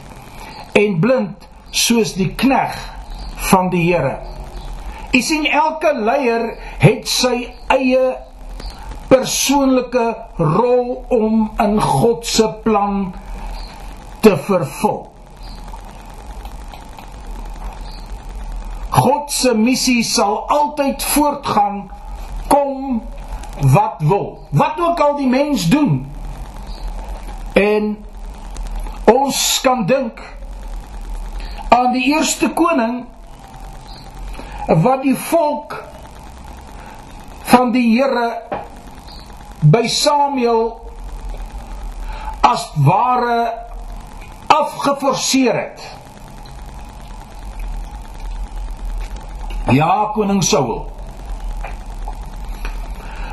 en 0.77 0.98
blind 1.01 1.46
soos 1.70 2.15
die 2.17 2.32
knegg 2.38 2.77
van 3.51 3.70
die 3.74 3.84
Here. 3.86 4.17
U 5.13 5.22
sien 5.22 5.46
elke 5.46 5.94
leier 5.96 6.48
het 6.82 7.05
sy 7.10 7.46
eie 7.72 8.05
persoonlike 9.10 10.05
rol 10.41 10.96
om 11.13 11.51
in 11.62 11.77
God 11.82 12.25
se 12.27 12.50
plan 12.65 13.12
te 14.25 14.34
vervul. 14.50 15.04
God 18.95 19.31
se 19.31 19.51
missie 19.53 20.03
sal 20.08 20.45
altyd 20.47 21.03
voortgaan 21.03 21.91
kom 22.47 23.01
wat 23.73 23.99
wil. 23.99 24.39
Wat 24.49 24.79
ook 24.79 24.99
al 24.99 25.15
die 25.15 25.27
mens 25.27 25.67
doen. 25.67 26.12
En 27.53 28.05
ons 29.12 29.60
kan 29.63 29.86
dink 29.86 30.21
aan 31.69 31.91
die 31.91 32.05
eerste 32.15 32.49
koning 32.55 33.03
wat 34.67 35.03
die 35.03 35.15
volk 35.27 35.75
van 37.51 37.71
die 37.75 37.86
Here 37.97 38.41
by 39.60 39.88
Samuel 39.91 40.65
as 42.45 42.65
ware 42.86 43.53
afgeforceer 44.47 45.60
het. 45.60 45.86
Ja, 49.71 50.12
koning 50.13 50.43
Saul. 50.43 50.86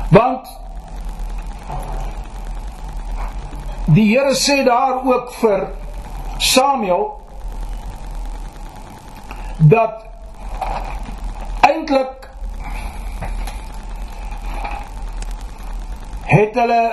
Want 0.09 0.47
die 3.85 4.07
Here 4.17 4.33
sê 4.35 4.63
daar 4.65 5.03
ook 5.05 5.33
vir 5.37 5.67
Samuel 6.37 7.21
dat 9.57 10.05
eintlik 11.61 12.29
het 16.33 16.57
hulle 16.57 16.83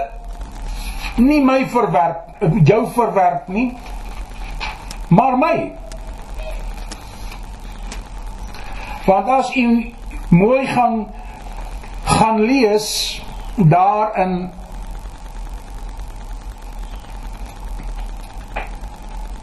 nie 1.16 1.40
my 1.44 1.62
verwerp 1.72 2.44
jou 2.68 2.83
verwerp 2.94 3.48
nie 3.48 3.70
maar 5.09 5.38
my 5.40 5.55
want 9.11 9.29
as 9.29 9.57
u 9.57 9.94
mooi 10.29 10.66
gaan 10.66 11.07
gaan 12.05 12.40
lees 12.40 13.23
daar 13.57 14.16
in 14.16 14.51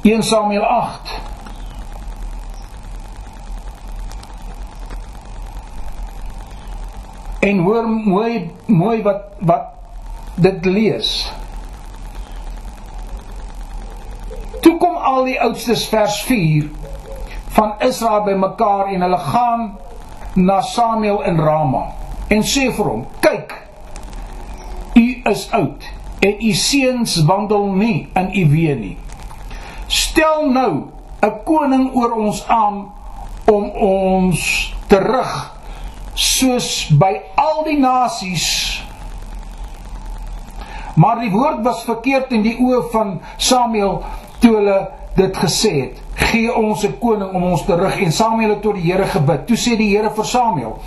1 0.01 0.23
Samuel 0.23 0.63
8 0.63 1.19
En 7.39 7.57
hoor 7.57 7.89
mooi 7.89 8.51
mooi 8.65 9.01
wat 9.01 9.21
wat 9.39 9.67
dit 10.35 10.65
lees. 10.65 11.33
Toe 14.59 14.77
kom 14.77 14.95
al 14.95 15.23
die 15.23 15.37
oudstes 15.41 15.85
vers 15.87 16.21
4 16.27 16.67
van 17.57 17.73
Israel 17.81 18.23
bymekaar 18.23 18.91
en 18.93 19.01
hulle 19.01 19.17
gaan 19.17 19.77
na 20.33 20.61
Samuel 20.61 21.23
in 21.25 21.39
Rama 21.41 21.87
en 22.29 22.43
sê 22.45 22.67
vir 22.69 22.85
hom: 22.85 23.05
"Kyk, 23.19 23.55
u 24.93 25.05
is 25.31 25.47
oud 25.51 25.87
en 26.19 26.35
u 26.41 26.53
seuns 26.53 27.17
wandel 27.25 27.65
nie 27.73 28.09
in 28.13 28.29
u 28.33 28.43
weë 28.53 28.77
nie. 28.79 28.97
Stel 29.87 30.49
nou 30.51 30.73
'n 31.21 31.33
koning 31.45 31.95
oor 31.95 32.13
ons 32.13 32.45
aan 32.47 32.91
om 33.45 33.69
ons 33.71 34.73
terug 34.87 35.33
soos 36.13 36.89
by 36.89 37.21
al 37.35 37.63
die 37.63 37.79
nasies." 37.79 38.83
Maar 40.95 41.19
die 41.19 41.31
woord 41.31 41.63
was 41.63 41.83
verkeerd 41.83 42.31
in 42.31 42.41
die 42.41 42.57
oë 42.57 42.89
van 42.91 43.21
Samuel 43.37 44.03
toe 44.39 44.55
hulle 44.55 44.89
dit 45.15 45.37
gesê 45.37 45.73
het. 45.81 46.06
Gee 46.17 46.53
ons 46.53 46.83
'n 46.83 46.97
koning 46.99 47.33
om 47.33 47.43
ons 47.43 47.65
terug 47.65 47.99
en 48.01 48.11
Samuel 48.11 48.49
het 48.49 48.61
tot 48.61 48.75
die 48.75 48.91
Here 48.91 49.05
gebid. 49.05 49.47
Toe 49.47 49.57
sê 49.57 49.77
die 49.77 49.95
Here 49.95 50.09
vir 50.09 50.25
Samuel: 50.25 50.77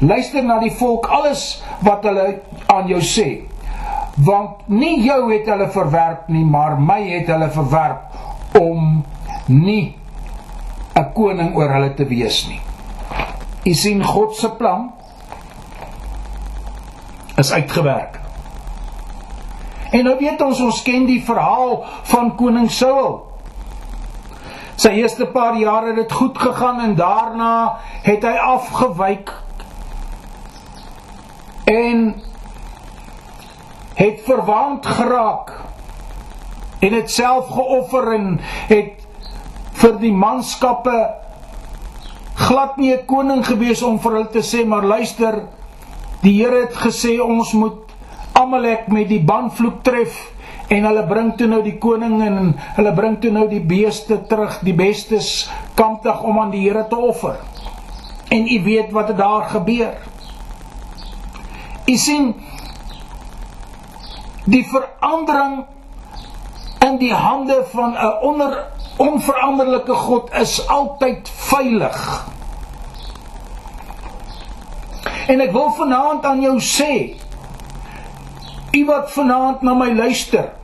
Luister 0.00 0.42
na 0.42 0.58
die 0.58 0.70
volk 0.70 1.06
alles 1.06 1.62
wat 1.80 2.04
hulle 2.04 2.40
aan 2.66 2.88
jou 2.88 3.00
sê. 3.00 3.42
Want 4.16 4.68
nie 4.68 5.02
jou 5.04 5.32
het 5.32 5.46
hulle 5.46 5.70
verwerp 5.70 6.28
nie, 6.28 6.44
maar 6.44 6.80
my 6.80 7.00
het 7.08 7.26
hulle 7.26 7.50
verwerp 7.50 8.00
om 8.60 9.04
nie 9.46 9.96
'n 10.94 11.12
koning 11.14 11.54
oor 11.56 11.72
hulle 11.72 11.94
te 11.94 12.04
wees 12.04 12.46
nie. 12.48 12.60
U 13.64 13.74
sien 13.74 14.04
God 14.04 14.36
se 14.36 14.50
plan 14.50 14.92
is 17.36 17.52
uitgewerk. 17.52 18.20
En 19.90 20.04
nou 20.04 20.16
weet 20.18 20.40
ons 20.42 20.60
ons 20.60 20.82
ken 20.82 21.06
die 21.06 21.20
verhaal 21.24 21.84
van 22.02 22.34
koning 22.36 22.70
Saul. 22.70 23.31
Sy 24.82 24.96
eerste 24.98 25.28
paar 25.30 25.54
jare 25.54 25.92
het 25.92 26.00
dit 26.00 26.12
goed 26.12 26.38
gegaan 26.38 26.80
en 26.82 26.94
daarna 26.98 27.78
het 28.02 28.24
hy 28.26 28.32
afgewyk. 28.34 29.30
En 31.70 32.00
het 33.94 34.24
verwant 34.26 34.86
geraak 34.86 35.52
en 36.82 36.92
het 36.92 37.10
self 37.10 37.52
geoffer 37.54 38.12
en 38.16 38.40
het 38.72 39.04
vir 39.78 39.98
die 40.02 40.12
manskappe 40.12 40.96
glad 42.34 42.76
nie 42.76 42.90
'n 42.94 43.06
koning 43.06 43.46
gewees 43.46 43.82
om 43.82 44.00
vir 44.00 44.12
hulle 44.12 44.30
te 44.30 44.42
sê 44.42 44.66
maar 44.66 44.82
luister 44.82 45.42
die 46.22 46.42
Here 46.42 46.60
het 46.66 46.74
gesê 46.74 47.20
ons 47.20 47.52
moet 47.52 47.78
Amalek 48.32 48.88
met 48.88 49.08
die 49.08 49.22
banvloek 49.22 49.82
tref 49.82 50.31
en 50.72 50.86
hulle 50.88 51.02
bring 51.08 51.34
toe 51.36 51.48
nou 51.50 51.60
die 51.64 51.76
koning 51.80 52.20
en 52.24 52.52
hulle 52.78 52.92
bring 52.96 53.18
toe 53.20 53.32
nou 53.34 53.44
die 53.50 53.60
beeste 53.60 54.22
terug, 54.28 54.60
die 54.64 54.76
bestes 54.76 55.50
kampdag 55.76 56.22
om 56.24 56.38
aan 56.40 56.52
die 56.54 56.62
Here 56.64 56.86
te 56.88 56.96
offer. 56.96 57.36
En 58.32 58.48
u 58.48 58.62
weet 58.64 58.92
wat 58.96 59.12
het 59.12 59.18
daar 59.20 59.50
gebeur. 59.52 59.98
U 61.84 61.96
sien 61.96 62.32
die 64.44 64.64
verandering 64.64 65.64
in 66.86 66.96
die 66.98 67.12
hande 67.14 67.64
van 67.74 67.92
'n 67.92 68.22
onder 68.22 68.64
onveranderlike 68.96 69.94
God 69.94 70.32
is 70.32 70.68
altyd 70.68 71.28
veilig. 71.28 72.26
En 75.26 75.40
ek 75.40 75.52
wil 75.52 75.70
vanaand 75.72 76.24
aan 76.24 76.40
jou 76.40 76.58
sê, 76.60 77.16
u 78.72 78.84
wat 78.84 79.12
vanaand 79.12 79.62
na 79.62 79.74
my 79.74 79.92
luister, 79.94 80.61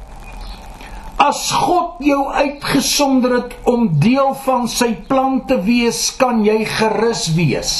as 1.18 1.48
God 1.50 1.98
jou 2.04 2.20
uitgesonder 2.30 3.34
het 3.40 3.54
om 3.68 3.88
deel 3.98 4.34
van 4.44 4.68
sy 4.70 4.92
plan 5.10 5.40
te 5.46 5.58
wees, 5.66 6.08
kan 6.16 6.44
jy 6.46 6.62
gerus 6.78 7.26
wees. 7.34 7.72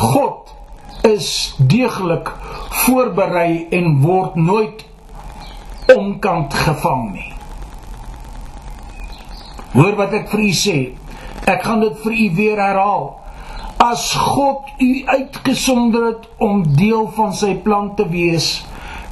God 0.00 0.54
is 1.04 1.52
deeglik 1.58 2.32
voorberei 2.84 3.66
en 3.76 4.00
word 4.00 4.38
nooit 4.40 4.86
onkant 5.92 6.54
gevang 6.54 7.04
nie. 7.12 7.30
Hoor 9.74 9.94
wat 10.00 10.16
ek 10.16 10.30
vir 10.32 10.44
u 10.48 10.52
sê. 10.56 10.78
Ek 11.50 11.62
gaan 11.66 11.84
dit 11.84 12.00
vir 12.02 12.16
u 12.16 12.26
weer 12.38 12.60
herhaal. 12.60 13.06
As 13.80 14.10
God 14.16 14.68
u 14.82 14.90
uitgesonder 15.06 16.06
het 16.10 16.26
om 16.42 16.64
deel 16.76 17.06
van 17.16 17.32
sy 17.36 17.54
plan 17.64 17.94
te 17.96 18.06
wees, 18.10 18.60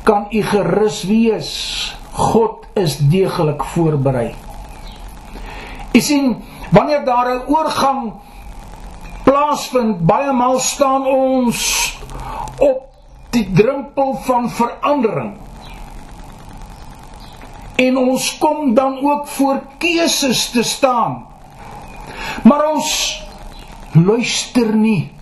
kan 0.09 0.27
u 0.33 0.43
gerus 0.43 1.03
wees. 1.05 1.51
God 2.17 2.65
is 2.73 2.97
deeglik 3.13 3.65
voorberei. 3.75 4.33
U 5.93 6.01
sien, 6.01 6.37
wanneer 6.73 7.05
daar 7.05 7.29
'n 7.35 7.45
oorgang 7.47 8.13
plaasvind, 9.25 10.01
baie 10.07 10.33
maal 10.33 10.59
staan 10.59 11.07
ons 11.07 11.59
op 12.59 12.89
die 13.31 13.53
drempel 13.53 14.17
van 14.25 14.51
verandering 14.51 15.37
en 17.79 17.97
ons 17.97 18.39
kom 18.39 18.75
dan 18.75 18.99
ook 19.03 19.27
voor 19.27 19.63
keuses 19.79 20.51
te 20.51 20.63
staan. 20.63 21.27
Maar 22.43 22.73
ons 22.73 23.23
luister 23.93 24.75
nie 24.75 25.13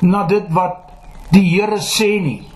na 0.00 0.24
dit 0.26 0.48
wat 0.48 0.90
die 1.30 1.46
Here 1.54 1.78
sê 1.78 2.18
nie. 2.20 2.53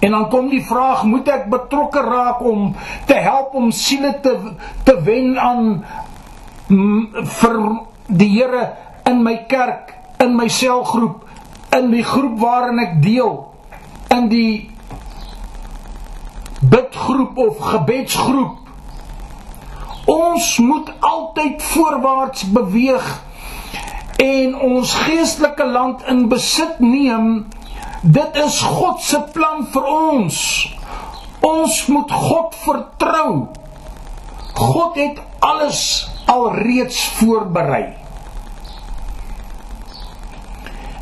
En 0.00 0.10
dan 0.10 0.28
kom 0.28 0.48
die 0.48 0.64
vraag, 0.64 1.04
moet 1.04 1.28
ek 1.28 1.48
betrokke 1.52 2.00
raak 2.00 2.40
om 2.40 2.70
te 3.06 3.14
help 3.20 3.54
om 3.54 3.70
siele 3.70 4.14
te 4.24 4.32
te 4.84 4.96
wen 5.04 5.34
aan 5.38 5.84
m, 6.68 7.08
vir 7.40 7.58
die 8.06 8.30
Here 8.32 8.64
in 9.10 9.22
my 9.22 9.36
kerk, 9.50 9.92
in 10.18 10.36
my 10.36 10.48
selgroep, 10.48 11.26
in 11.76 11.90
die 11.92 12.04
groep 12.04 12.38
waarin 12.40 12.80
ek 12.80 12.96
deel, 13.04 13.36
in 14.16 14.28
die 14.32 14.70
bidgroep 16.60 17.38
of 17.38 17.58
gebedsgroep. 17.58 18.56
Ons 20.10 20.56
moet 20.58 20.90
altyd 21.00 21.62
voorwaarts 21.62 22.48
beweeg 22.52 23.06
en 24.20 24.56
ons 24.60 24.94
geestelike 25.04 25.64
land 25.66 26.02
in 26.08 26.26
besit 26.28 26.80
neem. 26.80 27.46
Dit 28.00 28.36
is 28.36 28.60
God 28.64 29.02
se 29.04 29.20
plan 29.34 29.66
vir 29.72 29.88
ons. 29.92 30.36
Ons 31.44 31.80
moet 31.92 32.12
God 32.12 32.56
vertrou. 32.64 33.32
God 34.56 34.96
het 34.96 35.20
alles 35.44 35.82
alreeds 36.30 37.02
voorberei. 37.18 37.84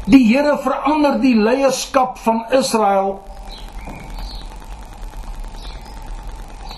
Die 0.08 0.24
Here 0.24 0.56
verander 0.62 1.18
die 1.20 1.36
leierskap 1.36 2.16
van 2.22 2.46
Israel 2.56 3.18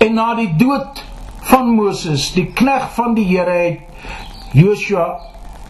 En 0.01 0.15
na 0.17 0.31
die 0.35 0.49
dood 0.57 1.03
van 1.51 1.75
Moses, 1.77 2.31
die 2.33 2.47
knegg 2.57 2.87
van 2.97 3.13
die 3.19 3.27
Here 3.29 3.53
het 3.53 4.55
Joshua 4.57 5.11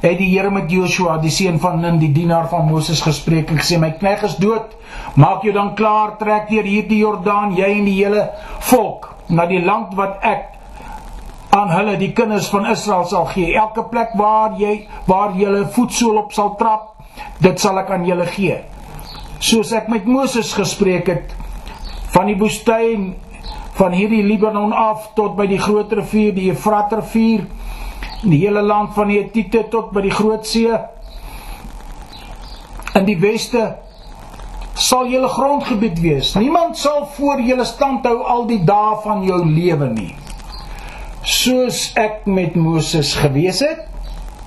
het 0.00 0.16
die 0.18 0.30
Here 0.30 0.50
met 0.50 0.70
Joshua, 0.72 1.18
die 1.20 1.32
seun 1.32 1.58
van 1.60 1.80
Nun, 1.80 1.98
die 2.00 2.12
dienaar 2.12 2.48
van 2.48 2.68
Moses 2.68 3.02
gespreek 3.04 3.50
en 3.52 3.60
gesê 3.60 3.78
my 3.80 3.92
knegg 4.00 4.24
is 4.28 4.38
dood. 4.40 4.72
Maak 5.20 5.44
jou 5.44 5.52
dan 5.52 5.74
klaar, 5.76 6.16
trek 6.20 6.48
deur 6.48 6.64
hierdie 6.64 7.02
Jordaan, 7.02 7.52
jy 7.58 7.68
en 7.78 7.88
die 7.88 7.98
hele 7.98 8.28
volk 8.70 9.10
na 9.30 9.46
die 9.46 9.60
land 9.62 9.92
wat 9.98 10.24
ek 10.26 10.48
aan 11.54 11.70
hulle 11.74 11.96
die 11.98 12.12
kinders 12.14 12.48
van 12.50 12.68
Israel 12.70 13.04
sal 13.10 13.28
gee. 13.34 13.52
Elke 13.58 13.84
plek 13.90 14.14
waar 14.18 14.56
jy 14.58 14.86
waar 15.10 15.36
julle 15.38 15.66
voetsool 15.74 16.22
op 16.24 16.32
sal 16.32 16.54
trap, 16.58 16.94
dit 17.42 17.60
sal 17.60 17.78
ek 17.82 17.90
aan 17.90 18.06
julle 18.08 18.26
gee. 18.30 18.60
Soos 19.40 19.72
ek 19.76 19.88
met 19.90 20.06
Moses 20.08 20.52
gespreek 20.56 21.10
het 21.10 21.34
van 22.14 22.30
die 22.30 22.38
woestyn 22.38 23.12
van 23.78 23.94
hierdie 23.96 24.22
Libanon 24.26 24.72
af 24.76 25.10
tot 25.16 25.36
by 25.38 25.46
die 25.50 25.60
groot 25.60 25.92
rivier, 25.92 26.34
die 26.36 26.50
Efrat 26.52 26.92
rivier, 26.92 27.46
die 28.22 28.40
hele 28.42 28.62
land 28.62 28.94
van 28.94 29.08
die 29.08 29.20
Hittite 29.20 29.66
tot 29.72 29.92
by 29.94 30.04
die 30.04 30.14
Groot 30.14 30.46
See. 30.46 30.72
In 32.98 33.06
die 33.06 33.16
weste 33.20 33.62
sal 34.80 35.08
julle 35.12 35.28
grondgebied 35.28 36.00
wees. 36.00 36.34
Niemand 36.36 36.78
sal 36.78 37.06
voor 37.16 37.40
julle 37.44 37.64
stand 37.68 38.06
hou 38.08 38.20
al 38.24 38.46
die 38.48 38.60
dae 38.64 38.96
van 39.04 39.24
jou 39.26 39.40
lewe 39.44 39.90
nie. 39.92 40.12
Soos 41.20 41.90
ek 42.00 42.24
met 42.28 42.56
Moses 42.56 43.12
gewees 43.20 43.60
het, 43.64 43.84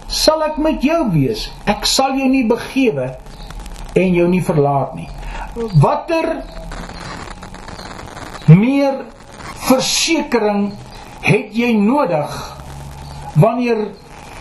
sal 0.09 0.43
ek 0.45 0.57
met 0.61 0.83
jou 0.85 1.05
wees. 1.13 1.47
Ek 1.69 1.85
sal 1.89 2.17
jou 2.17 2.29
nie 2.29 2.45
begewe 2.49 3.13
en 3.97 4.17
jou 4.17 4.27
nie 4.29 4.41
verlaat 4.43 4.95
nie. 4.97 5.09
Watter 5.81 6.41
meer 8.49 9.05
versekering 9.67 10.71
het 11.23 11.53
jy 11.55 11.71
nodig 11.77 12.33
wanneer 13.33 13.87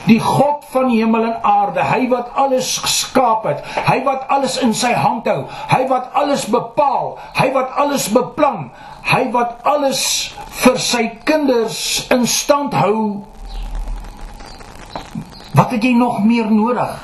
die 0.06 0.20
God 0.20 0.64
van 0.72 0.88
hemel 0.90 1.24
en 1.24 1.36
aarde, 1.46 1.82
hy 1.86 2.08
wat 2.10 2.32
alles 2.34 2.74
geskaap 2.82 3.44
het, 3.46 3.62
hy 3.86 4.00
wat 4.06 4.26
alles 4.34 4.56
in 4.58 4.74
sy 4.74 4.90
hand 4.98 5.28
hou, 5.30 5.44
hy 5.70 5.84
wat 5.90 6.10
alles 6.18 6.48
bepaal, 6.50 7.14
hy 7.38 7.52
wat 7.54 7.70
alles 7.78 8.08
beplan, 8.10 8.70
hy 9.06 9.28
wat 9.34 9.62
alles 9.68 10.02
vir 10.64 10.80
sy 10.82 11.04
kinders 11.28 12.08
in 12.10 12.26
stand 12.26 12.74
hou. 12.74 13.22
Wat 15.54 15.70
het 15.70 15.84
jy 15.84 15.94
nog 15.94 16.22
meer 16.24 16.50
nodig? 16.50 16.98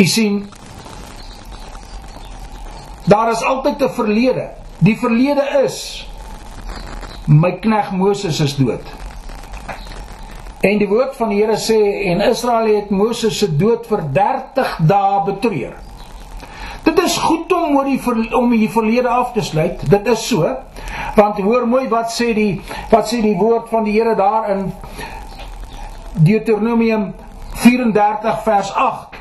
Jy 0.00 0.06
sien 0.08 0.40
Daar 3.10 3.30
is 3.30 3.42
altyd 3.42 3.82
'n 3.82 3.90
verlede. 3.90 4.50
Die 4.78 4.98
verlede 4.98 5.62
is 5.64 6.06
my 7.30 7.52
knegg 7.62 7.92
Moses 7.94 8.40
is 8.40 8.56
dood. 8.58 8.82
En 10.60 10.80
die 10.80 10.88
woord 10.88 11.14
van 11.16 11.30
die 11.30 11.38
Here 11.38 11.56
sê 11.62 11.78
en 12.10 12.20
Israel 12.26 12.74
het 12.74 12.90
Moses 12.90 13.38
se 13.38 13.46
dood 13.56 13.86
vir 13.86 14.02
30 14.12 14.72
dae 14.90 15.20
betreur. 15.28 15.76
Dit 16.84 16.98
is 17.04 17.16
goed 17.22 17.52
om 17.54 17.76
oor 17.78 17.86
die 17.86 18.00
om 18.34 18.50
die 18.50 18.68
verlede 18.72 19.08
af 19.08 19.30
te 19.32 19.44
sluit. 19.46 19.84
Dit 19.90 20.10
is 20.10 20.26
so. 20.26 20.50
Want 21.16 21.38
hoor 21.38 21.68
mooi 21.70 21.86
wat 21.92 22.10
sê 22.10 22.32
die 22.34 22.60
wat 22.90 23.06
sê 23.12 23.22
die 23.22 23.36
woord 23.38 23.70
van 23.70 23.86
die 23.86 23.94
Here 23.94 24.16
daar 24.18 24.50
in 24.56 24.66
Deuteronomium 26.18 27.12
34 27.62 28.42
vers 28.42 28.74
8 28.74 29.18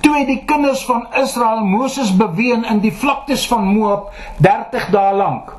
toe 0.00 0.16
het 0.16 0.28
die 0.30 0.42
kinders 0.48 0.84
van 0.88 1.06
Israel 1.20 1.60
Moses 1.66 2.16
beween 2.16 2.64
in 2.64 2.80
die 2.80 2.92
vlaktes 2.92 3.44
van 3.50 3.66
Moab 3.68 4.14
30 4.40 4.88
dae 4.94 5.14
lank. 5.14 5.52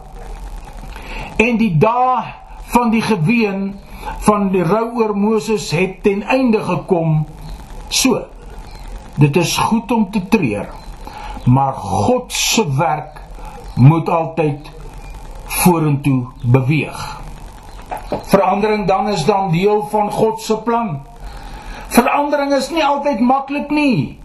En 1.40 1.58
die 1.58 1.72
dae 1.80 2.24
van 2.74 2.92
die 2.92 3.02
geween 3.02 3.80
van 4.26 4.50
die 4.52 4.64
rou 4.64 4.90
oor 5.00 5.16
Moses 5.18 5.70
het 5.72 6.04
ten 6.04 6.24
einde 6.24 6.60
gekom. 6.64 7.24
So. 7.88 8.26
Dit 9.20 9.36
is 9.36 9.58
goed 9.58 9.92
om 9.92 10.06
te 10.12 10.22
treur, 10.32 10.70
maar 11.46 11.74
God 11.74 12.32
se 12.34 12.64
werk 12.76 13.20
moet 13.76 14.10
altyd 14.10 14.70
vorentoe 15.46 16.28
beweeg. 16.44 17.22
Verandering 18.32 18.88
dan 18.88 19.10
is 19.10 19.26
dan 19.26 19.52
deel 19.52 19.88
van 19.92 20.12
God 20.12 20.42
se 20.42 20.58
plan. 20.58 21.02
Verandering 21.88 22.54
is 22.54 22.70
nie 22.70 22.86
altyd 22.86 23.20
maklik 23.20 23.70
nie. 23.70 24.20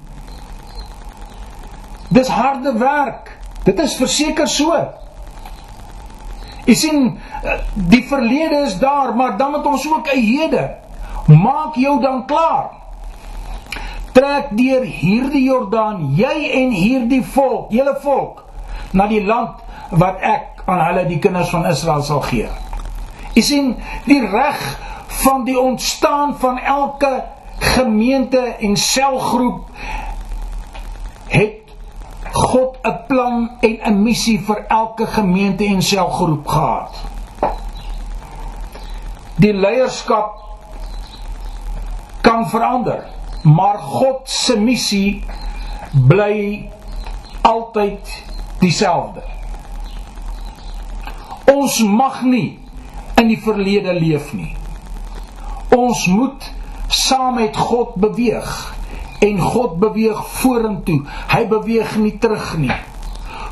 Dis 2.09 2.29
harde 2.29 2.79
werk. 2.79 3.39
Dit 3.65 3.79
is 3.79 3.97
verseker 3.97 4.47
so. 4.49 4.79
Jy 6.65 6.75
sien, 6.75 7.19
die 7.75 8.05
verlede 8.09 8.63
is 8.65 8.79
daar, 8.79 9.15
maar 9.17 9.37
dan 9.37 9.53
het 9.53 9.67
ons 9.67 9.89
ook 9.93 10.09
'n 10.13 10.21
hede. 10.21 10.71
Maak 11.27 11.75
jou 11.75 12.01
dan 12.01 12.27
klaar. 12.27 12.71
trek 14.15 14.53
deur 14.55 14.85
hierdie 14.87 15.43
Jordaan, 15.43 16.13
jy 16.15 16.51
en 16.63 16.71
hierdie 16.71 17.23
volk, 17.35 17.73
julle 17.75 17.97
volk, 18.03 18.45
na 18.93 19.09
die 19.11 19.25
land 19.25 19.65
wat 19.91 20.23
ek 20.23 20.63
aan 20.71 20.83
hulle 20.87 21.07
die 21.09 21.19
kinders 21.19 21.51
van 21.51 21.67
Israel 21.67 22.03
sal 22.07 22.23
gee. 22.29 22.49
U 23.35 23.43
sien, 23.43 23.75
die 24.07 24.21
reg 24.23 24.63
van 25.25 25.45
die 25.45 25.59
ontstaan 25.59 26.37
van 26.39 26.59
elke 26.59 27.25
gemeente 27.75 28.39
en 28.39 28.77
selgroep 28.77 29.67
het 31.35 31.64
God 32.35 32.79
'n 32.83 32.97
plan 33.07 33.51
en 33.61 33.79
'n 33.83 34.03
missie 34.03 34.41
vir 34.41 34.65
elke 34.69 35.07
gemeente 35.07 35.65
en 35.65 35.83
selgroep 35.83 36.47
gehad. 36.47 36.95
Die 39.37 39.53
leierskap 39.53 40.33
kan 42.21 42.49
verander, 42.49 43.05
maar 43.43 43.79
God 43.79 44.21
se 44.31 44.59
missie 44.59 45.25
bly 46.09 46.71
altyd 47.43 48.25
dieselfde. 48.59 49.23
Ons 51.55 51.79
mag 51.83 52.23
nie 52.23 52.59
in 53.15 53.29
die 53.29 53.41
verlede 53.41 53.95
leef 53.95 54.33
nie. 54.33 54.57
Ons 55.77 56.07
moet 56.07 56.53
saam 56.89 57.35
met 57.35 57.57
God 57.57 57.95
beweeg 57.95 58.75
en 59.23 59.41
God 59.41 59.79
beweeg 59.83 60.21
vorentoe. 60.41 61.03
Hy 61.31 61.45
beweeg 61.51 61.97
nie 62.01 62.17
terug 62.19 62.57
nie. 62.59 62.75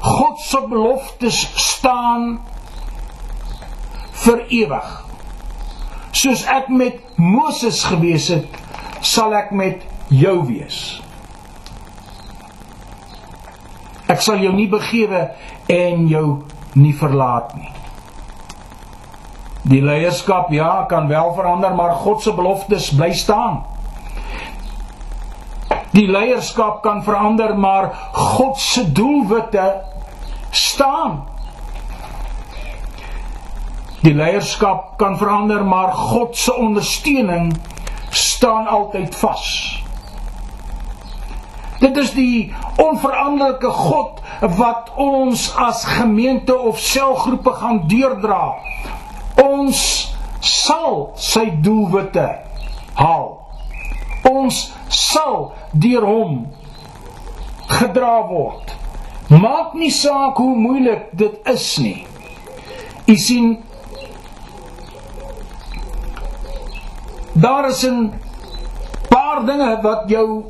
God 0.02 0.40
se 0.42 0.60
beloftes 0.68 1.38
staan 1.54 2.40
vir 4.24 4.44
ewig. 4.48 4.90
Soos 6.12 6.44
ek 6.50 6.68
met 6.68 6.98
Moses 7.16 7.84
gewees 7.88 8.28
het, 8.34 8.58
sal 9.02 9.34
ek 9.38 9.54
met 9.56 9.86
jou 10.12 10.42
wees. 10.46 10.80
Ek 14.12 14.20
sal 14.20 14.42
jou 14.42 14.52
nie 14.54 14.68
begewe 14.70 15.30
en 15.72 16.08
jou 16.10 16.26
nie 16.76 16.92
verlaat 16.96 17.54
nie. 17.56 17.70
Die 19.62 19.80
leierskap 19.82 20.50
ja, 20.52 20.84
kan 20.90 21.06
wel 21.08 21.34
verander, 21.36 21.74
maar 21.74 21.94
God 22.02 22.22
se 22.22 22.34
beloftes 22.34 22.90
bly 22.98 23.12
staan. 23.14 23.62
Die 25.92 26.08
leierskap 26.08 26.80
kan 26.82 27.02
verander, 27.04 27.58
maar 27.58 27.90
God 28.12 28.60
se 28.60 28.92
doelwitte 28.92 29.82
staan. 30.50 31.24
Die 34.00 34.14
leierskap 34.14 34.96
kan 34.98 35.18
verander, 35.18 35.64
maar 35.64 35.92
God 35.92 36.36
se 36.36 36.54
ondersteuning 36.54 37.52
staan 38.10 38.66
altyd 38.66 39.16
vas. 39.16 39.82
Dit 41.82 41.96
is 41.96 42.10
die 42.14 42.54
onveranderlike 42.76 43.68
God 43.68 44.20
wat 44.56 44.90
ons 44.96 45.48
as 45.58 45.84
gemeente 45.84 46.58
of 46.58 46.78
selgroepe 46.78 47.52
gaan 47.52 47.84
deurdra. 47.86 48.54
Ons 49.42 49.84
sal 50.40 51.10
sy 51.18 51.48
doelwitte 51.62 52.26
haal. 52.94 53.41
Ons 54.30 54.72
sal 54.88 55.52
deur 55.72 56.06
hom 56.06 56.46
gedra 57.68 58.20
word. 58.28 58.72
Maak 59.32 59.74
nie 59.74 59.90
saak 59.90 60.36
hoe 60.36 60.56
moeilik 60.56 61.10
dit 61.16 61.38
is 61.48 61.66
nie. 61.80 62.06
U 63.08 63.16
sien 63.16 63.54
daar 67.32 67.68
is 67.68 67.82
'n 67.84 68.12
paar 69.08 69.44
dinge 69.46 69.80
wat 69.82 70.08
jou 70.08 70.44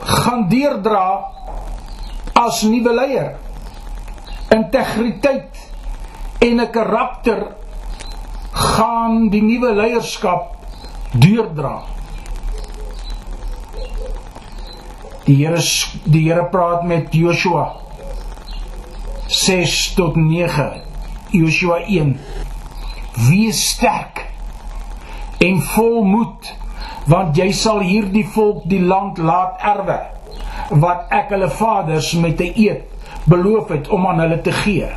gaan 0.00 0.48
deurdra 0.48 1.24
as 2.34 2.62
nuwe 2.62 2.92
leier. 2.94 3.36
Integriteit 4.50 5.54
en 6.38 6.60
'n 6.60 6.70
karakter 6.70 7.46
gaan 8.52 9.28
die 9.28 9.42
nuwe 9.42 9.74
leierskap 9.74 10.56
deurdra. 11.12 11.82
Die 15.30 15.46
Here 15.46 15.62
die 16.10 16.24
Here 16.26 16.44
praat 16.50 16.82
met 16.90 17.12
Joshua 17.14 17.76
6 19.28 19.74
tot 19.94 20.16
9. 20.16 20.64
Joshua 21.30 21.76
1. 21.86 22.16
Wees 23.28 23.60
sterk 23.76 24.24
en 25.38 25.60
vol 25.62 26.00
moed 26.02 26.48
want 27.12 27.38
jy 27.38 27.46
sal 27.54 27.78
hierdie 27.86 28.24
volk 28.34 28.64
die 28.72 28.80
land 28.82 29.20
laat 29.22 29.62
erwe 29.74 30.00
wat 30.82 31.14
ek 31.20 31.30
hulle 31.36 31.50
vaders 31.60 32.08
met 32.24 32.42
'n 32.42 32.50
eed 32.64 33.30
beloof 33.30 33.70
het 33.76 33.86
om 33.88 34.08
aan 34.10 34.24
hulle 34.24 34.40
te 34.42 34.56
gee. 34.64 34.88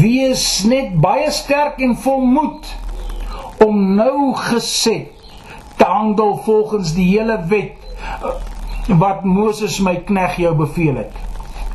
Wees 0.00 0.64
net 0.64 0.98
baie 0.98 1.30
sterk 1.30 1.78
en 1.78 1.94
vol 1.94 2.26
moed 2.26 2.74
om 3.68 3.94
nou 3.94 4.34
geset 4.34 5.14
te 5.78 5.84
handel 5.84 6.42
volgens 6.42 6.94
die 6.98 7.06
hele 7.14 7.38
wet 7.46 7.78
wat 8.88 9.24
Moses 9.24 9.78
my 9.80 9.96
knegg 10.04 10.36
jou 10.36 10.54
beveel 10.56 10.96
het. 10.96 11.12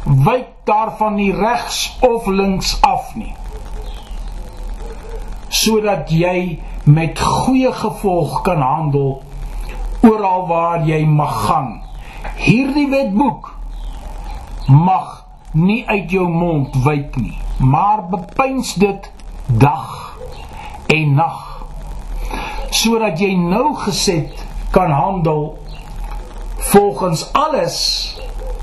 Wyk 0.05 0.47
daarvan 0.69 1.15
nie 1.15 1.31
regs 1.33 1.97
of 2.05 2.27
links 2.27 2.77
af 2.81 3.15
nie. 3.15 3.33
Sodat 5.49 6.11
jy 6.13 6.59
met 6.85 7.19
goeie 7.19 7.71
gevolg 7.73 8.41
kan 8.45 8.61
handel 8.61 9.21
oral 10.05 10.45
waar 10.47 10.85
jy 10.87 11.01
mag 11.05 11.45
gaan. 11.47 11.71
Hierdie 12.37 12.87
wetboek 12.89 13.53
mag 14.67 15.25
nie 15.51 15.81
uit 15.87 16.11
jou 16.11 16.27
mond 16.29 16.75
wyk 16.85 17.15
nie, 17.17 17.37
maar 17.57 18.05
bepeins 18.09 18.73
dit 18.77 19.11
dag 19.47 20.17
en 20.87 21.13
nag 21.17 21.45
sodat 22.69 23.17
jy 23.21 23.33
nou 23.33 23.73
geset 23.81 24.45
kan 24.73 24.91
handel 24.93 25.57
volgens 26.59 27.33
alles 27.33 27.77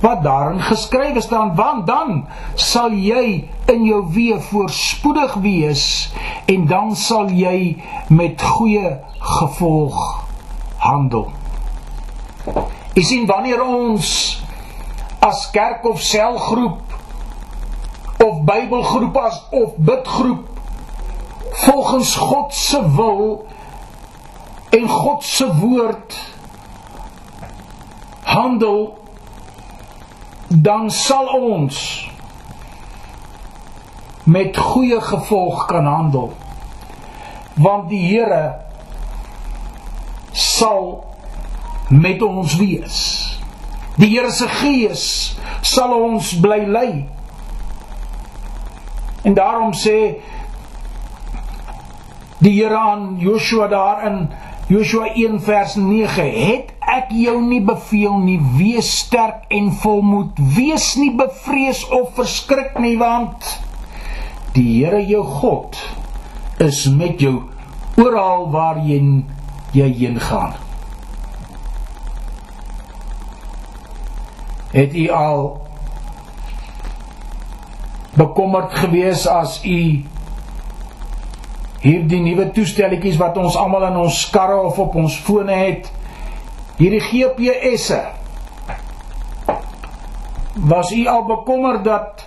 wat 0.01 0.23
daarin 0.23 0.61
geskrywe 0.61 1.21
staan 1.21 1.55
want 1.55 1.87
dan 1.87 2.27
sal 2.55 2.93
jy 2.93 3.49
in 3.67 3.85
jou 3.85 4.03
weë 4.13 4.41
voorspoedig 4.51 5.35
wees 5.35 5.85
en 6.47 6.67
dan 6.67 6.97
sal 6.97 7.31
jy 7.33 7.83
met 8.09 8.43
goeie 8.43 8.97
gevolg 9.19 10.27
handel. 10.77 11.31
Jy 12.95 13.03
sien 13.03 13.27
wanneer 13.27 13.63
ons 13.65 14.11
as 15.25 15.49
kerk 15.51 15.85
of 15.89 16.01
selgroep 16.01 16.83
of 18.23 18.45
Bybelgroep 18.45 19.17
as 19.17 19.41
of 19.51 19.75
bidgroep 19.77 20.47
volgens 21.67 22.15
God 22.17 22.55
se 22.55 22.81
wil 22.97 23.47
en 24.71 24.89
God 24.89 25.25
se 25.25 25.49
woord 25.59 26.36
handel 28.27 28.99
dan 30.49 30.91
sal 30.91 31.27
ons 31.27 31.79
met 34.27 34.57
goeie 34.57 35.01
gevolg 35.01 35.67
kan 35.67 35.87
handel. 35.87 36.33
Want 37.55 37.89
die 37.89 38.03
Here 38.03 38.55
sal 40.33 41.05
met 41.89 42.23
ons 42.23 42.57
wees. 42.59 42.99
Die 43.97 44.11
Here 44.11 44.31
se 44.35 44.49
gees 44.49 45.05
sal 45.63 45.95
ons 45.95 46.35
bly 46.43 46.65
lei. 46.67 46.91
En 49.23 49.35
daarom 49.35 49.73
sê 49.75 50.19
die 52.43 52.55
Here 52.59 52.77
aan 52.79 53.15
Joshua 53.23 53.71
daarin 53.71 54.27
Joshua 54.67 55.15
1 55.15 55.41
vers 55.47 55.75
9 55.75 56.31
het 56.47 56.76
ek 56.97 57.13
jou 57.15 57.37
nie 57.45 57.61
beveel 57.65 58.19
nie. 58.25 58.39
Wees 58.57 58.89
sterk 59.03 59.47
en 59.53 59.71
volmoed. 59.83 60.39
Wees 60.57 60.95
nie 61.01 61.13
bevrees 61.17 61.85
of 61.93 62.15
verskrik 62.19 62.79
nie 62.83 62.97
want 63.01 63.57
die 64.57 64.81
Here 64.81 65.03
jou 65.05 65.23
God 65.41 65.77
is 66.65 66.87
met 66.89 67.21
jou 67.21 67.43
oral 68.01 68.49
waar 68.53 68.81
jy 68.81 69.01
jy 69.77 69.89
heen 69.99 70.21
gaan. 70.21 70.55
Het 74.73 74.95
u 74.97 75.09
al 75.13 75.43
bekommerd 78.17 78.73
gewees 78.81 79.27
as 79.29 79.59
u 79.65 79.81
hierdie 81.85 82.23
nuwe 82.25 82.49
toestelletjies 82.57 83.21
wat 83.21 83.37
ons 83.37 83.57
almal 83.61 83.85
in 83.91 84.01
ons 84.01 84.23
karre 84.33 84.57
of 84.65 84.79
op 84.81 84.97
ons 84.97 85.19
fone 85.27 85.53
het 85.53 85.93
hierdie 86.77 87.01
GPS'e 87.01 88.03
was 90.67 90.93
u 90.93 91.07
al 91.07 91.25
bekommer 91.25 91.83
dat 91.83 92.27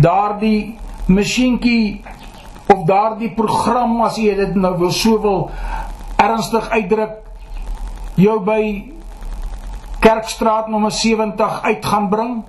daardie 0.00 0.78
masjienkie 1.06 2.02
of 2.66 2.84
daardie 2.86 3.32
program 3.34 4.00
as 4.06 4.16
jy 4.16 4.34
dit 4.38 4.54
nou 4.54 4.76
wil 4.78 4.92
so 4.94 5.20
wil 5.20 5.50
ernstig 6.20 6.68
uitdruk 6.70 7.18
jou 8.20 8.38
by 8.44 8.62
Kerkstraat 10.00 10.68
nommer 10.72 10.90
70 10.90 11.62
uit 11.62 11.84
gaan 11.84 12.08
bring? 12.08 12.44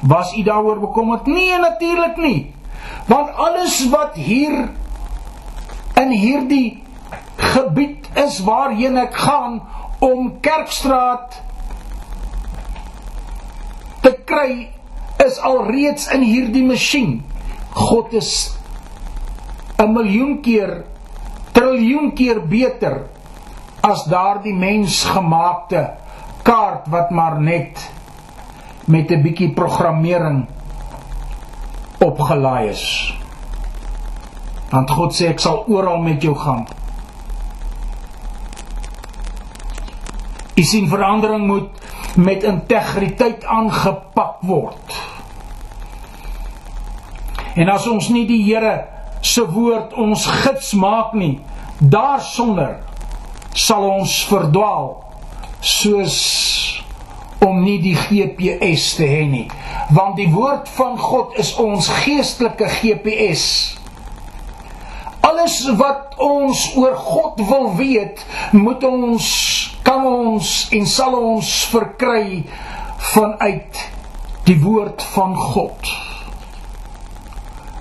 Was 0.00 0.34
u 0.36 0.42
daaroor 0.42 0.80
bekommerd? 0.80 1.26
Nee, 1.26 1.58
natuurlik 1.58 2.16
nie. 2.16 2.54
Want 3.06 3.30
alles 3.34 3.88
wat 3.88 4.14
hier 4.14 4.68
in 5.94 6.10
hierdie 6.10 6.82
gebied 7.36 8.10
is 8.14 8.40
waarheen 8.42 8.98
ek 8.98 9.14
gaan 9.14 9.60
om 9.98 10.40
Kerkstraat 10.40 11.42
te 14.02 14.12
kry 14.24 14.68
is 15.24 15.38
alreeds 15.38 16.06
in 16.14 16.22
hierdie 16.22 16.64
masjien. 16.66 17.22
God 17.72 18.12
is 18.12 18.56
'n 19.78 19.92
miljoen 19.92 20.40
keer 20.40 20.84
triljoen 21.52 22.12
keer 22.14 22.40
beter 22.40 23.08
as 23.80 24.04
daardie 24.04 24.54
mensgemaakte 24.54 25.90
kaart 26.42 26.88
wat 26.88 27.10
maar 27.10 27.40
net 27.40 27.90
met 28.86 29.10
'n 29.10 29.22
bietjie 29.22 29.52
programmering 29.54 30.46
opgelaai 31.98 32.68
is. 32.68 33.14
Want 34.70 34.90
God 34.90 35.14
sê 35.14 35.28
ek 35.28 35.40
sal 35.40 35.64
oral 35.66 35.98
met 35.98 36.22
jou 36.22 36.34
gaan. 36.34 36.66
U 40.56 40.62
sien 40.64 40.88
verandering 40.88 41.46
moet 41.46 42.16
met 42.16 42.42
integriteit 42.42 43.44
aangepak 43.44 44.40
word. 44.48 44.96
En 47.56 47.68
as 47.72 47.86
ons 47.88 48.08
nie 48.12 48.24
die 48.28 48.42
Here 48.44 48.78
se 49.20 49.44
woord 49.48 49.92
ons 49.96 50.26
gids 50.44 50.72
maak 50.76 51.12
nie, 51.16 51.38
daarsonder 51.78 52.78
sal 53.56 53.84
ons 53.88 54.12
verdwaal 54.28 54.90
soos 55.60 56.16
om 57.44 57.62
nie 57.64 57.78
die 57.82 57.94
GPS 57.96 58.94
te 58.98 59.06
hê 59.08 59.24
nie 59.28 59.46
want 59.96 60.16
die 60.18 60.28
woord 60.32 60.68
van 60.76 60.96
God 61.00 61.36
is 61.40 61.52
ons 61.62 61.88
geestelike 62.02 62.68
GPS 62.78 63.44
alles 65.26 65.58
wat 65.80 66.16
ons 66.22 66.64
oor 66.80 66.96
God 66.96 67.40
wil 67.48 67.70
weet 67.78 68.24
moet 68.56 68.84
ons 68.88 69.28
kan 69.86 70.06
ons 70.10 70.50
en 70.76 70.90
sal 70.90 71.14
ons 71.18 71.52
verkry 71.70 72.42
vanuit 73.14 73.82
die 74.48 74.58
woord 74.62 75.02
van 75.14 75.38
God 75.38 75.94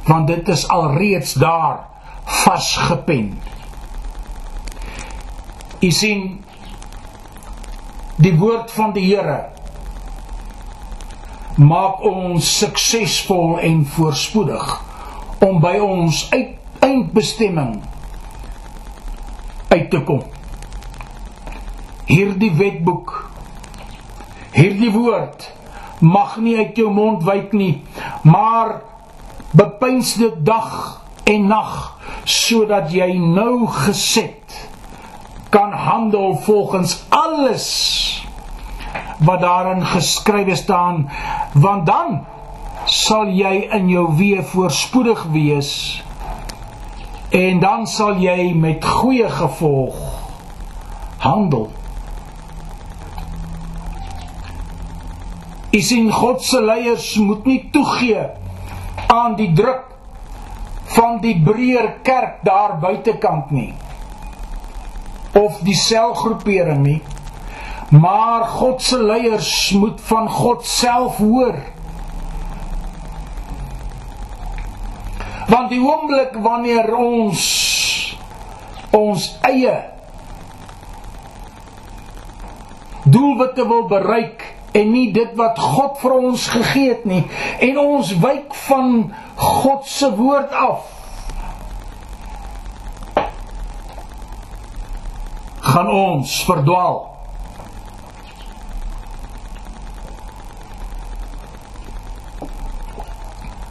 want 0.06 0.30
dit 0.30 0.54
is 0.54 0.68
alreeds 0.70 1.34
daar 1.42 1.84
vasgepen 2.46 3.34
U 5.86 5.92
sien 5.92 6.24
die 8.22 8.34
woord 8.40 8.72
van 8.72 8.94
die 8.96 9.10
Here 9.10 9.42
maak 11.56 12.02
ons 12.04 12.48
suksesvol 12.60 13.60
en 13.64 13.84
voorspoedig 13.96 14.72
om 15.46 15.60
by 15.64 15.76
ons 15.84 16.26
eindbestemming 16.36 17.78
uit 19.70 19.90
te 19.92 20.02
kom. 20.08 20.24
Hierdie 22.06 22.54
wetboek 22.54 23.26
hierdie 24.56 24.92
woord 24.94 25.50
mag 26.00 26.38
nie 26.44 26.56
uit 26.58 26.78
jou 26.80 26.92
mond 26.94 27.24
wyk 27.28 27.52
nie, 27.56 27.84
maar 28.24 28.80
bepeins 29.56 30.16
dit 30.20 30.38
dag 30.48 31.02
en 31.28 31.48
nag 31.50 31.74
sodat 32.30 32.92
jy 32.94 33.16
nou 33.20 33.66
geset 33.72 34.56
kan 35.54 35.74
handel 35.76 36.36
volgens 36.46 36.98
alles 37.10 37.68
wat 39.26 39.44
daarin 39.44 39.84
geskrywe 39.86 40.56
staan 40.56 41.06
want 41.54 41.86
dan 41.88 42.20
sal 42.92 43.32
jy 43.32 43.54
in 43.78 43.88
jou 43.90 44.08
weë 44.18 44.44
voorspoedig 44.52 45.24
wees 45.36 45.72
en 47.36 47.60
dan 47.64 47.88
sal 47.88 48.20
jy 48.22 48.52
met 48.54 48.86
goeie 48.86 49.30
gevolg 49.32 49.98
handel 51.24 51.72
Is 55.76 55.92
in 55.92 56.12
God 56.12 56.44
se 56.44 56.62
leiers 56.64 57.10
moet 57.20 57.46
nie 57.46 57.60
toegee 57.74 58.22
aan 59.12 59.36
die 59.36 59.52
druk 59.56 59.92
van 60.96 61.20
die 61.24 61.36
breër 61.44 61.98
kerk 62.06 62.40
daar 62.48 62.78
buitekant 62.80 63.52
nie 63.52 63.74
of 65.36 65.60
die 65.68 65.76
selgroepering 65.76 66.84
nie. 66.86 67.02
Maar 67.92 68.46
God 68.56 68.82
se 68.82 69.02
leiers 69.04 69.72
moet 69.76 70.02
van 70.02 70.30
God 70.30 70.66
self 70.66 71.18
hoor. 71.18 71.58
Want 75.52 75.70
die 75.70 75.82
oomblik 75.84 76.40
wanneer 76.42 76.90
ons 76.96 77.44
ons 78.96 79.28
eie 79.44 79.76
doelwitte 83.04 83.68
wil 83.68 83.84
bereik 83.92 84.55
en 84.76 84.92
nie 84.92 85.08
dit 85.16 85.32
wat 85.40 85.60
God 85.62 86.02
vir 86.02 86.18
ons 86.18 86.50
gegee 86.52 86.92
het 86.92 87.08
nie 87.08 87.24
en 87.70 87.80
ons 87.80 88.12
wyk 88.24 88.54
van 88.66 88.92
God 89.40 89.88
se 89.88 90.12
woord 90.16 90.54
af 90.56 90.96
gaan 95.76 95.90
ons 95.90 96.44
verdwaal. 96.46 97.00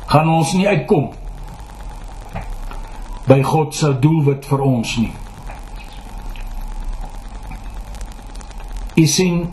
Gaan 0.07 0.29
ons 0.29 0.53
nie 0.53 0.67
uitkom 0.69 1.07
by 3.25 3.39
God 3.47 3.73
se 3.73 3.95
doelwit 4.05 4.45
vir 4.51 4.65
ons 4.67 4.97
nie. 5.01 5.13
Is 9.01 9.17
in 9.25 9.47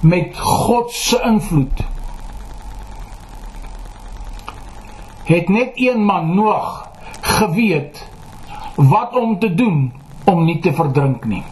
met 0.00 0.38
God 0.38 0.92
se 0.92 1.20
invloed 1.24 1.84
het 5.26 5.48
net 5.48 5.70
een 5.74 6.04
man 6.04 6.34
Noag 6.34 6.90
geweet 7.20 8.08
wat 8.74 9.16
om 9.16 9.38
te 9.38 9.54
doen 9.54 9.92
om 10.24 10.44
nie 10.44 10.58
te 10.58 10.72
verdrink 10.72 11.24
nie. 11.24 11.42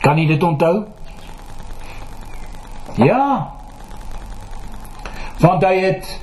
Kan 0.00 0.18
jy 0.18 0.26
dit 0.26 0.42
onthou? 0.42 0.84
Ja. 2.96 3.52
Want 5.40 5.64
hy 5.64 5.74
het 5.80 6.20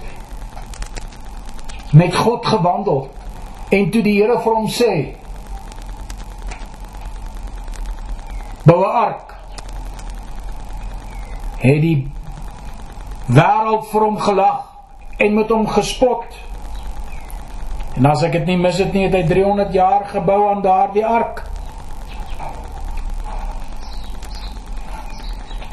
met 1.91 2.15
God 2.15 2.45
gewandel 2.45 3.07
en 3.69 3.89
toe 3.91 4.01
die 4.01 4.17
Here 4.19 4.39
vir 4.41 4.53
hom 4.53 4.67
sê: 4.69 4.91
"Bou 8.63 8.81
'n 8.83 8.93
ark." 9.05 9.26
Het 11.57 11.81
die 11.81 11.97
wêreld 13.27 13.89
vir 13.91 14.05
hom 14.05 14.17
gelag 14.17 14.63
en 15.17 15.33
met 15.33 15.49
hom 15.49 15.67
gespot. 15.67 16.25
En 17.97 18.05
as 18.05 18.21
ek 18.23 18.37
dit 18.37 18.45
nie 18.45 18.57
mis 18.61 18.77
het 18.77 18.93
nie, 18.93 19.07
het 19.07 19.15
hy 19.17 19.23
300 19.25 19.73
jaar 19.73 20.05
gebou 20.11 20.41
aan 20.49 20.61
daardie 20.61 21.05
ark. 21.05 21.43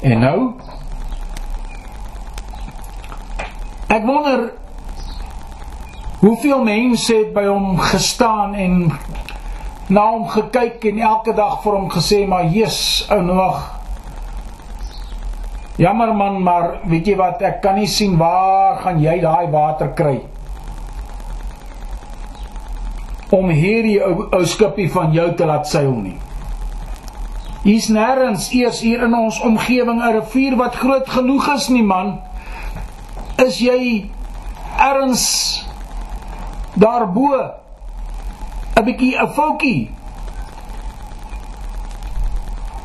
En 0.05 0.21
nou 0.21 0.39
Ek 3.95 4.03
wonder 4.03 4.53
hoeveel 6.19 6.65
mense 6.65 7.15
het 7.15 7.31
by 7.35 7.45
hom 7.47 7.77
gestaan 7.79 8.55
en 8.59 8.79
na 9.87 10.07
hom 10.11 10.25
gekyk 10.33 10.83
en 10.91 10.99
elke 10.99 11.35
dag 11.37 11.61
vir 11.63 11.77
hom 11.77 11.87
gesê 11.93 12.25
maar 12.27 12.49
Jesus 12.51 13.05
ou 13.13 13.21
Noag 13.23 13.61
Jammer 15.77 16.15
man 16.15 16.43
maar 16.43 16.77
weet 16.87 17.09
jy 17.11 17.17
wat 17.19 17.43
ek 17.43 17.59
kan 17.63 17.75
nie 17.75 17.89
sien 17.91 18.15
waar 18.19 18.79
gaan 18.85 19.01
jy 19.03 19.17
daai 19.23 19.51
water 19.51 19.91
kry 19.99 20.21
om 23.35 23.49
hierdie 23.51 23.99
ou, 24.05 24.29
ou 24.31 24.45
skipie 24.47 24.87
van 24.95 25.11
jou 25.11 25.27
te 25.35 25.47
laat 25.49 25.67
seil 25.67 25.91
nie. 25.99 26.15
Hier's 27.65 27.89
nêrens 27.91 28.51
eers 28.55 28.79
hier 28.85 29.03
in 29.03 29.17
ons 29.19 29.41
omgewing 29.43 29.99
'n 29.99 30.13
rivier 30.21 30.55
wat 30.61 30.79
groot 30.79 31.09
genoeg 31.09 31.49
is 31.57 31.69
nie 31.69 31.83
man. 31.83 32.21
Is 33.43 33.59
jy 33.59 34.11
erns 34.79 35.67
daarbo 36.79 37.35
'n 38.77 38.85
bietjie 38.85 39.19
'n 39.19 39.33
foutjie? 39.35 39.91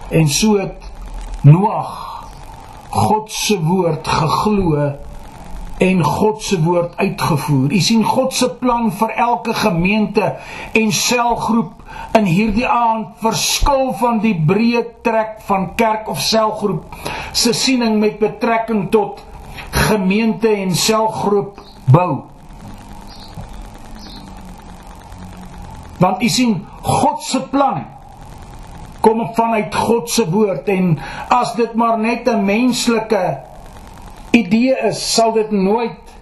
En 0.10 0.28
so 0.28 0.58
het 0.58 0.90
Noag 1.44 2.09
God 2.90 3.30
se 3.32 3.60
woord 3.62 4.08
geglo 4.08 4.90
en 5.80 6.04
God 6.04 6.42
se 6.44 6.58
woord 6.64 6.96
uitgevoer. 7.00 7.72
U 7.72 7.80
sien 7.80 8.04
God 8.04 8.34
se 8.36 8.50
plan 8.60 8.90
vir 8.92 9.14
elke 9.16 9.54
gemeente 9.56 10.34
en 10.76 10.92
selgroep 10.92 11.86
in 12.18 12.28
hierdie 12.28 12.68
aand 12.68 13.14
verskil 13.24 13.94
van 14.02 14.20
die 14.24 14.36
breë 14.50 14.84
trek 15.06 15.38
van 15.48 15.70
kerk 15.80 16.10
of 16.12 16.20
selgroep 16.20 16.98
se 17.32 17.54
siening 17.54 18.00
met 18.02 18.20
betrekking 18.20 18.90
tot 18.92 19.24
gemeente 19.88 20.50
en 20.50 20.76
selgroep 20.76 21.62
bou. 21.94 22.26
Want 26.00 26.24
u 26.24 26.30
sien 26.30 26.60
God 26.82 27.24
se 27.24 27.42
plan 27.54 27.86
kom 29.02 29.24
vanuit 29.36 29.76
God 29.76 30.10
se 30.10 30.26
woord 30.30 30.70
en 30.70 30.98
as 31.30 31.54
dit 31.56 31.74
maar 31.74 32.00
net 32.00 32.28
'n 32.28 32.46
menslike 32.46 33.40
idee 34.32 34.76
is, 34.88 35.14
sal 35.14 35.32
dit 35.34 35.52
nooit 35.52 36.16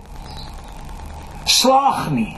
slaag 1.43 2.09
nie. 2.11 2.37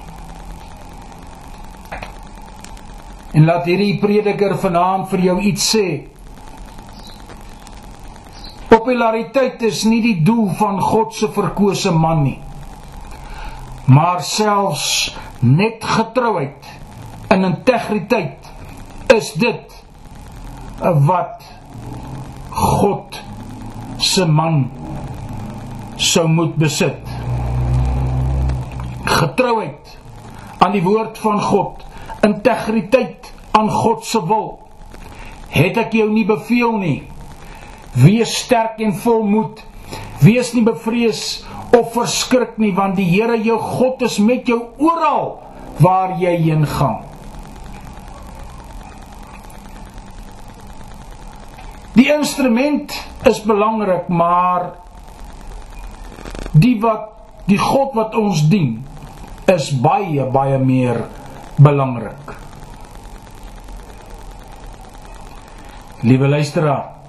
En 3.31 3.45
laat 3.45 3.65
hierdie 3.65 3.97
prediker 4.01 4.57
vanaand 4.57 5.09
vir 5.09 5.19
jou 5.19 5.39
iets 5.39 5.75
sê. 5.75 5.87
Populariteit 8.69 9.61
is 9.61 9.83
nie 9.83 10.01
die 10.01 10.21
doel 10.25 10.49
van 10.57 10.81
God 10.81 11.13
se 11.13 11.29
verkose 11.33 11.91
man 11.91 12.23
nie. 12.23 12.39
Maar 13.85 14.21
selfs 14.21 15.17
net 15.39 15.85
getrouheid 15.85 16.65
in 17.33 17.43
integriteit 17.43 18.49
is 19.13 19.31
dit 19.33 19.78
wat 20.79 21.43
God 22.49 23.19
se 23.97 24.25
man 24.25 24.69
sou 25.99 26.27
moet 26.27 26.55
besit. 26.55 27.03
Getrouheid 29.03 29.97
aan 30.59 30.75
die 30.75 30.83
woord 30.83 31.17
van 31.19 31.41
God, 31.41 31.83
integriteit 32.23 33.33
aan 33.51 33.69
God 33.69 34.05
se 34.05 34.21
wil. 34.27 34.59
Het 35.49 35.79
ek 35.81 35.95
jou 35.97 36.07
nie 36.11 36.25
beveel 36.27 36.77
nie? 36.79 36.99
Wees 37.99 38.35
sterk 38.45 38.79
en 38.83 38.93
volmoed. 38.95 39.63
Wees 40.23 40.53
nie 40.53 40.63
bevrees 40.63 41.41
of 41.75 41.93
verskrik 41.95 42.57
nie 42.61 42.71
want 42.75 42.97
die 42.99 43.07
Here 43.09 43.37
jou 43.43 43.57
God 43.59 44.03
is 44.07 44.19
met 44.23 44.47
jou 44.47 44.61
oral 44.77 45.39
waar 45.79 46.17
jy 46.19 46.35
heen 46.43 46.65
gaan. 46.67 47.08
Die 51.93 52.07
instrument 52.13 52.93
is 53.27 53.41
belangrik, 53.43 54.07
maar 54.07 54.71
die 56.51 56.77
wat 56.81 57.07
die 57.49 57.57
God 57.57 57.95
wat 57.97 58.15
ons 58.15 58.43
dien 58.49 58.77
is 59.49 59.71
baie 59.81 60.27
baie 60.29 60.59
meer 60.61 61.01
belangrik. 61.57 62.35
Liewe 66.05 66.29
luisteraar, 66.29 66.99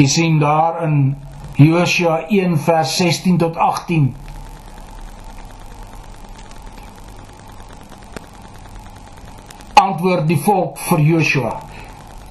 Jy 0.00 0.06
sien 0.08 0.38
daar 0.40 0.78
in 0.86 0.94
Josua 1.60 2.22
1 2.32 2.54
vers 2.64 2.92
16 2.96 3.36
tot 3.42 3.56
18 3.60 4.14
antwoord 9.90 10.28
die 10.28 10.38
volk 10.38 10.78
vir 10.88 11.02
Joshua. 11.04 11.54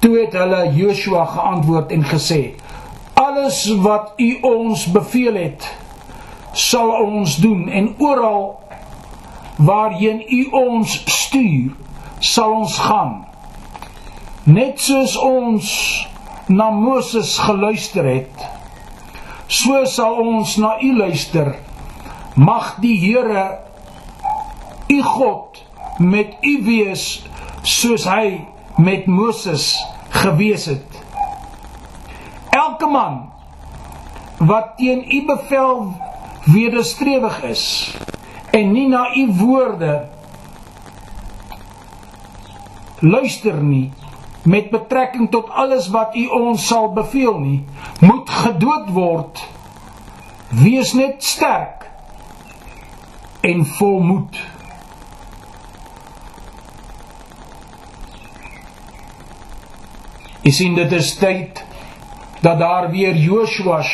Toe 0.00 0.14
het 0.22 0.34
hulle 0.36 0.62
Joshua 0.76 1.26
geantwoord 1.28 1.92
en 1.92 2.04
gesê: 2.08 2.40
Alles 3.20 3.66
wat 3.84 4.14
U 4.16 4.30
ons 4.48 4.86
beveel 4.92 5.36
het, 5.36 5.66
sal 6.52 6.90
ons 6.90 7.36
doen 7.42 7.68
en 7.68 7.94
oral 7.98 8.60
waarheen 9.60 10.22
U 10.24 10.42
ons 10.56 11.02
stuur, 11.04 11.74
sal 12.18 12.54
ons 12.62 12.78
gaan. 12.80 13.18
Net 14.48 14.80
soos 14.80 15.18
ons 15.20 15.68
na 16.48 16.70
Moses 16.72 17.36
geluister 17.38 18.08
het, 18.08 18.46
so 19.46 19.84
sal 19.84 20.16
ons 20.24 20.56
na 20.62 20.78
U 20.80 20.94
luister. 20.96 21.58
Mag 22.40 22.78
die 22.80 22.96
Here 23.02 23.60
U 24.90 25.02
God 25.04 25.60
met 26.00 26.38
U 26.40 26.54
wees 26.64 27.20
soos 27.62 28.04
hy 28.08 28.46
met 28.80 29.06
Moses 29.06 29.72
gewees 30.22 30.64
het. 30.70 31.00
Elke 32.50 32.86
man 32.90 33.30
wat 34.38 34.76
teen 34.76 35.04
u 35.04 35.24
bevel 35.26 35.92
wederstrewig 36.44 37.42
is 37.42 37.64
en 38.50 38.72
nie 38.72 38.88
na 38.88 39.10
u 39.16 39.26
woorde 39.38 40.08
luister 43.00 43.62
nie 43.62 43.92
met 44.42 44.70
betrekking 44.70 45.30
tot 45.30 45.50
alles 45.50 45.88
wat 45.88 46.16
u 46.16 46.26
ons 46.26 46.66
sal 46.66 46.92
beveel 46.92 47.38
nie, 47.38 47.64
moet 48.00 48.30
gedood 48.30 48.88
word. 48.92 49.42
Wees 50.48 50.92
net 50.92 51.24
sterk 51.24 51.90
en 53.40 53.64
volmoed. 53.76 54.40
Jy 60.42 60.52
sien 60.56 60.74
dit 60.74 60.92
is 60.96 61.12
tyd 61.20 61.60
dat 62.40 62.58
daar 62.58 62.88
weer 62.90 63.16
Joshua's 63.16 63.90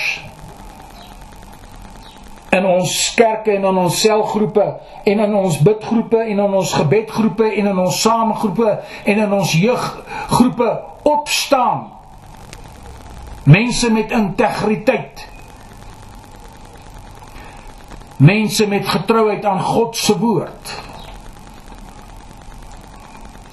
in 2.54 2.64
ons 2.64 2.92
kerke 3.18 3.56
en 3.56 3.66
in 3.66 3.78
ons 3.82 4.00
selgroepe 4.00 4.66
en 5.04 5.20
in 5.24 5.34
ons 5.34 5.58
bidgroepe 5.58 6.22
en 6.22 6.38
in 6.38 6.54
ons 6.54 6.72
gebedgroepe 6.78 7.50
en 7.50 7.70
in 7.72 7.78
ons 7.82 8.00
samegroepe 8.00 8.78
en 9.04 9.22
in 9.26 9.32
ons 9.32 9.52
jeuggroepe 9.52 10.70
opstaan. 11.02 11.88
Mense 13.46 13.90
met 13.92 14.10
integriteit. 14.10 15.26
Mense 18.16 18.66
met 18.66 18.88
getrouheid 18.88 19.44
aan 19.44 19.60
God 19.62 19.96
se 19.96 20.18
woord. 20.18 20.74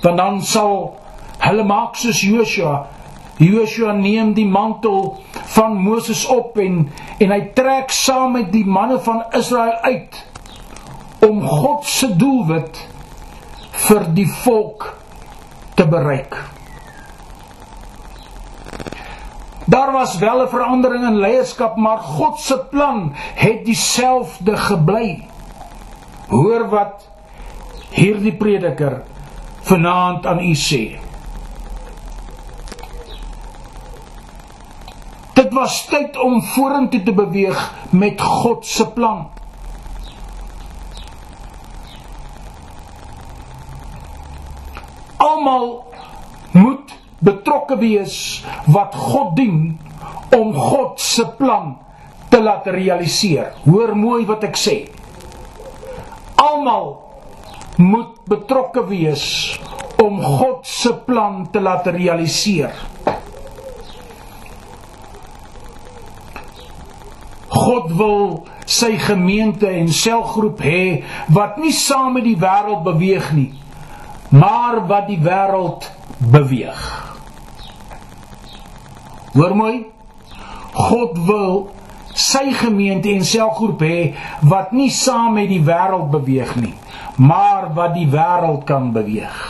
Want 0.02 0.18
dan 0.18 0.42
sal 0.42 1.03
Hulle 1.44 1.64
maak 1.68 1.96
soos 2.00 2.22
Joshua. 2.22 2.88
Joshua 3.38 3.94
neem 3.98 4.34
die 4.34 4.48
mantel 4.48 5.18
van 5.56 5.76
Moses 5.82 6.26
op 6.30 6.58
en 6.62 6.86
en 7.20 7.32
hy 7.34 7.42
trek 7.56 7.92
saam 7.92 8.38
met 8.38 8.52
die 8.54 8.66
manne 8.66 9.00
van 9.04 9.24
Israel 9.36 9.76
uit 9.84 10.22
om 11.24 11.42
God 11.48 11.86
se 11.88 12.10
doelwit 12.20 12.80
vir 13.88 14.08
die 14.16 14.28
volk 14.44 14.90
te 15.76 15.86
bereik. 15.88 16.36
Daar 19.66 19.92
was 19.92 20.18
wel 20.18 20.44
'n 20.44 20.50
verandering 20.50 21.06
in 21.08 21.20
leierskap, 21.20 21.76
maar 21.76 21.98
God 21.98 22.40
se 22.40 22.60
plan 22.70 23.12
het 23.36 23.66
dieselfde 23.66 24.58
gebly. 24.58 25.28
Hoor 26.28 26.70
wat 26.70 27.10
hierdie 27.90 28.36
prediker 28.36 29.04
vanaand 29.62 30.26
aan 30.26 30.40
u 30.40 30.54
sê. 30.56 31.03
Dit 35.54 35.62
was 35.62 35.86
tyd 35.86 36.16
om 36.18 36.40
vorentoe 36.42 37.04
te 37.06 37.14
beweeg 37.14 37.58
met 37.94 38.22
God 38.22 38.66
se 38.66 38.88
plan. 38.90 39.28
Almal 45.22 45.68
moet 46.58 46.96
betrokke 47.20 47.78
wees 47.78 48.16
wat 48.66 48.98
God 48.98 49.36
dien 49.38 49.60
om 50.34 50.58
God 50.58 50.98
se 50.98 51.28
plan 51.38 51.76
te 52.34 52.42
laat 52.42 52.66
realiseer. 52.74 53.54
Hoor 53.70 53.94
mooi 53.94 54.26
wat 54.26 54.48
ek 54.50 54.58
sê. 54.58 54.76
Almal 56.42 56.96
moet 57.78 58.26
betrokke 58.26 58.88
wees 58.90 59.30
om 60.02 60.18
God 60.18 60.66
se 60.66 60.98
plan 61.06 61.44
te 61.54 61.62
laat 61.62 61.94
realiseer. 61.94 62.74
God 67.64 67.92
wil 67.96 68.26
sy 68.68 68.98
gemeente 69.00 69.70
en 69.72 69.88
selgroep 69.94 70.60
hê 70.64 70.84
wat 71.32 71.60
nie 71.62 71.72
saam 71.76 72.18
met 72.18 72.26
die 72.28 72.38
wêreld 72.40 72.84
beweeg 72.84 73.30
nie, 73.38 73.52
maar 74.32 74.82
wat 74.90 75.08
die 75.08 75.20
wêreld 75.24 75.88
beweeg. 76.34 76.84
Hoor 79.34 79.56
mooi? 79.58 79.78
God 80.74 81.18
wil 81.28 81.58
sy 82.14 82.52
gemeente 82.58 83.10
en 83.14 83.26
selgroep 83.26 83.82
hê 83.86 83.98
wat 84.50 84.74
nie 84.76 84.92
saam 84.94 85.38
met 85.40 85.50
die 85.50 85.64
wêreld 85.64 86.12
beweeg 86.14 86.56
nie, 86.60 86.76
maar 87.18 87.72
wat 87.78 87.96
die 87.98 88.10
wêreld 88.10 88.66
kan 88.70 88.92
beweeg. 88.94 89.42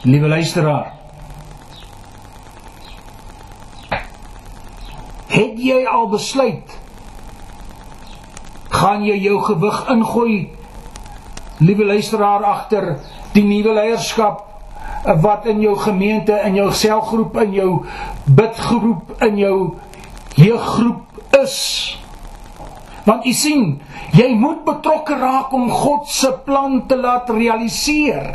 Liewe 0.00 0.28
luisteraar, 0.32 0.99
Het 5.30 5.58
jy 5.62 5.84
al 5.86 6.08
besluit? 6.10 6.78
Gaan 8.70 9.04
jy 9.06 9.16
jou 9.22 9.38
gewig 9.46 9.80
ingooi? 9.92 10.38
Liewe 11.60 11.84
luisteraar 11.84 12.44
agter 12.44 12.96
die 13.34 13.44
nuwe 13.46 13.74
leierskap 13.76 14.46
wat 15.22 15.46
in 15.48 15.62
jou 15.62 15.76
gemeente, 15.78 16.34
in 16.44 16.58
jou 16.58 16.68
selgroep, 16.74 17.36
in 17.44 17.54
jou 17.56 17.70
bidgroep, 18.26 19.14
in 19.22 19.38
jou 19.38 19.56
jeuggroep 20.36 21.22
is. 21.40 21.58
Want 23.06 23.26
u 23.26 23.32
sien, 23.32 23.78
jy 24.16 24.32
moet 24.36 24.64
betrokke 24.66 25.16
raak 25.16 25.54
om 25.56 25.70
God 25.70 26.08
se 26.10 26.32
plan 26.44 26.82
te 26.86 26.98
laat 27.00 27.30
realiseer. 27.32 28.34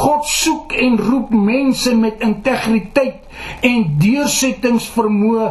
God 0.00 0.24
soek 0.28 0.72
en 0.80 0.96
roep 0.98 1.32
mense 1.34 1.92
met 1.96 2.22
integriteit 2.24 3.66
en 3.66 3.84
deursettingsvermoë 4.00 5.48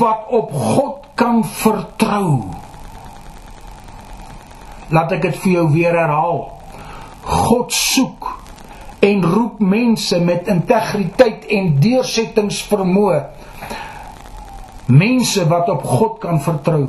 wat 0.00 0.32
op 0.38 0.52
God 0.52 1.06
kan 1.18 1.42
vertrou. 1.46 2.48
Laat 4.92 5.14
ek 5.16 5.26
dit 5.28 5.38
vir 5.44 5.52
jou 5.52 5.66
weer 5.74 5.96
herhaal. 5.96 6.42
God 7.22 7.72
soek 7.74 8.30
en 9.02 9.22
roep 9.26 9.62
mense 9.62 10.18
met 10.22 10.50
integriteit 10.50 11.46
en 11.50 11.72
deursettingsvermoë. 11.82 13.20
Mense 14.92 15.46
wat 15.48 15.70
op 15.72 15.86
God 15.86 16.18
kan 16.22 16.42
vertrou. 16.42 16.88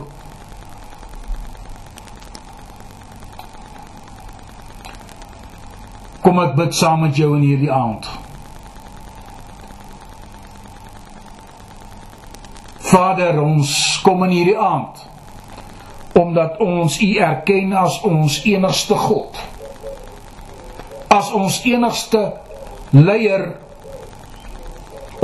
Kom 6.24 6.39
ek 6.39 6.53
bid 6.55 6.76
saam 6.76 7.03
met 7.03 7.17
jou 7.19 7.34
in 7.36 7.43
hierdie 7.43 7.71
aand. 7.71 8.07
Vader, 12.93 13.41
ons 13.43 13.74
kom 14.05 14.24
in 14.28 14.38
hierdie 14.38 14.59
aand 14.59 15.09
omdat 16.13 16.59
ons 16.61 16.99
U 17.01 17.07
erken 17.26 17.71
as 17.74 17.95
ons 18.05 18.36
enigste 18.45 18.95
God. 19.01 19.39
As 21.09 21.32
ons 21.34 21.57
enigste 21.65 22.21
leier 22.93 23.47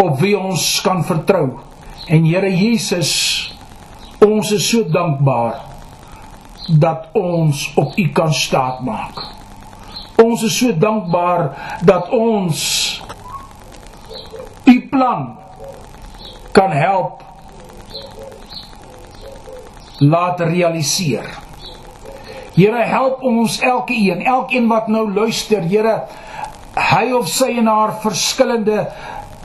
op 0.01 0.17
wie 0.21 0.33
ons 0.37 0.65
kan 0.81 1.03
vertrou. 1.05 1.59
En 2.09 2.25
Here 2.25 2.49
Jesus, 2.49 3.11
ons 4.25 4.49
is 4.55 4.65
so 4.65 4.89
dankbaar 4.89 5.61
dat 6.69 7.13
ons 7.17 7.69
op 7.77 7.93
U 7.97 8.07
kan 8.13 8.33
staat 8.33 8.81
maak. 8.85 9.38
Ons 10.19 10.43
is 10.43 10.57
so 10.59 10.73
dankbaar 10.75 11.49
dat 11.87 12.09
ons 12.11 12.59
u 14.65 14.75
plan 14.91 15.37
kan 16.51 16.71
help 16.71 17.23
laat 19.99 20.39
realiseer. 20.39 21.27
Here 22.55 22.83
help 22.83 23.23
ons 23.23 23.59
elkeen, 23.63 24.23
elkeen 24.25 24.67
wat 24.67 24.87
nou 24.87 25.05
luister, 25.13 25.63
Here, 25.63 25.95
hy 26.75 27.11
of 27.15 27.27
sy 27.31 27.53
in 27.59 27.67
haar 27.67 27.95
verskillende 28.03 28.87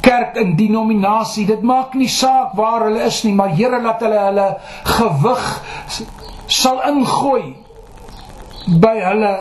kerk 0.04 0.36
en 0.40 0.54
denominasie, 0.58 1.46
dit 1.48 1.62
maak 1.62 1.94
nie 1.98 2.10
saak 2.10 2.54
waar 2.58 2.88
hulle 2.88 3.06
is 3.06 3.22
nie, 3.24 3.34
maar 3.34 3.54
Here 3.54 3.80
laat 3.82 4.02
hulle 4.04 4.20
hulle 4.28 4.48
gewig 4.96 5.46
sal 6.50 6.82
ingooi 6.90 7.54
by 8.82 8.94
hulle 9.00 9.32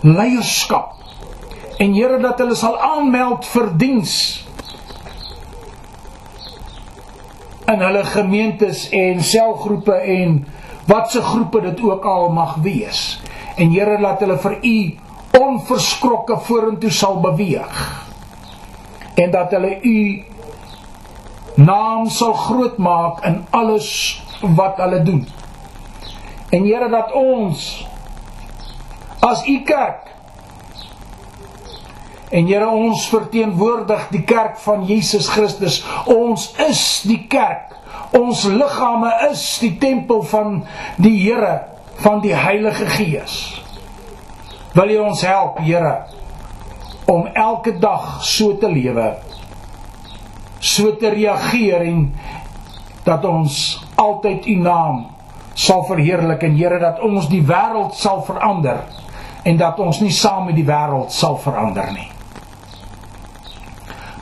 leierskap. 0.00 0.94
En 1.78 1.92
Here 1.94 2.18
dat 2.20 2.38
hulle 2.38 2.54
sal 2.56 2.78
aanmeld 2.80 3.46
vir 3.46 3.72
diens 3.76 4.12
in 7.66 7.82
hulle 7.82 8.04
gemeentes 8.04 8.86
en 8.94 9.22
selgroepe 9.26 9.94
en 9.94 10.38
watse 10.86 11.22
groepe 11.22 11.60
dit 11.60 11.80
ook 11.82 12.04
al 12.04 12.28
mag 12.32 12.54
wees. 12.62 13.20
En 13.56 13.70
Here 13.74 13.98
laat 14.00 14.22
hulle 14.24 14.38
vir 14.38 14.58
u 14.62 14.78
onverskrokke 15.40 16.38
vorentoe 16.46 16.90
sal 16.90 17.20
beweeg. 17.20 17.82
En 19.16 19.30
dat 19.30 19.50
hulle 19.50 19.78
u 19.82 20.24
naam 21.56 22.08
sal 22.12 22.32
groot 22.32 22.76
maak 22.76 23.24
in 23.24 23.44
alles 23.50 24.22
wat 24.40 24.76
hulle 24.76 25.02
doen. 25.02 25.26
En 26.50 26.64
Here 26.64 26.88
dat 26.88 27.12
ons 27.12 27.86
as 29.26 29.46
u 29.46 29.60
kerk. 29.66 30.12
En 32.30 32.46
Here 32.46 32.68
ons 32.68 33.06
verteenwoordig 33.08 34.08
die 34.10 34.22
kerk 34.26 34.58
van 34.58 34.84
Jesus 34.86 35.28
Christus. 35.30 35.80
Ons 36.10 36.50
is 36.68 36.82
die 37.06 37.22
kerk. 37.30 37.76
Ons 38.16 38.44
liggame 38.50 39.12
is 39.30 39.44
die 39.62 39.76
tempel 39.78 40.22
van 40.26 40.60
die 41.02 41.16
Here 41.20 41.60
van 42.02 42.20
die 42.20 42.34
Heilige 42.34 42.86
Gees. 42.92 43.36
Wil 44.76 44.92
U 44.92 44.98
ons 45.06 45.22
help, 45.24 45.62
Here, 45.64 45.94
om 47.08 47.26
elke 47.32 47.78
dag 47.80 48.18
so 48.26 48.58
te 48.60 48.68
lewe. 48.68 49.14
So 50.60 50.96
te 51.00 51.08
reageer 51.14 51.86
en 51.86 52.02
dat 53.06 53.24
ons 53.24 53.78
altyd 53.96 54.48
U 54.50 54.56
naam 54.60 55.04
sal 55.56 55.86
verheerlik 55.88 56.42
en 56.44 56.58
Here 56.58 56.82
dat 56.82 57.00
ons 57.00 57.30
die 57.32 57.40
wêreld 57.46 57.96
sal 57.96 58.20
verander 58.26 58.82
en 59.46 59.56
dat 59.56 59.78
ons 59.78 60.00
nie 60.02 60.12
saam 60.14 60.48
met 60.48 60.56
die 60.58 60.66
wêreld 60.66 61.14
sal 61.14 61.36
verander 61.38 61.92
nie. 61.94 62.08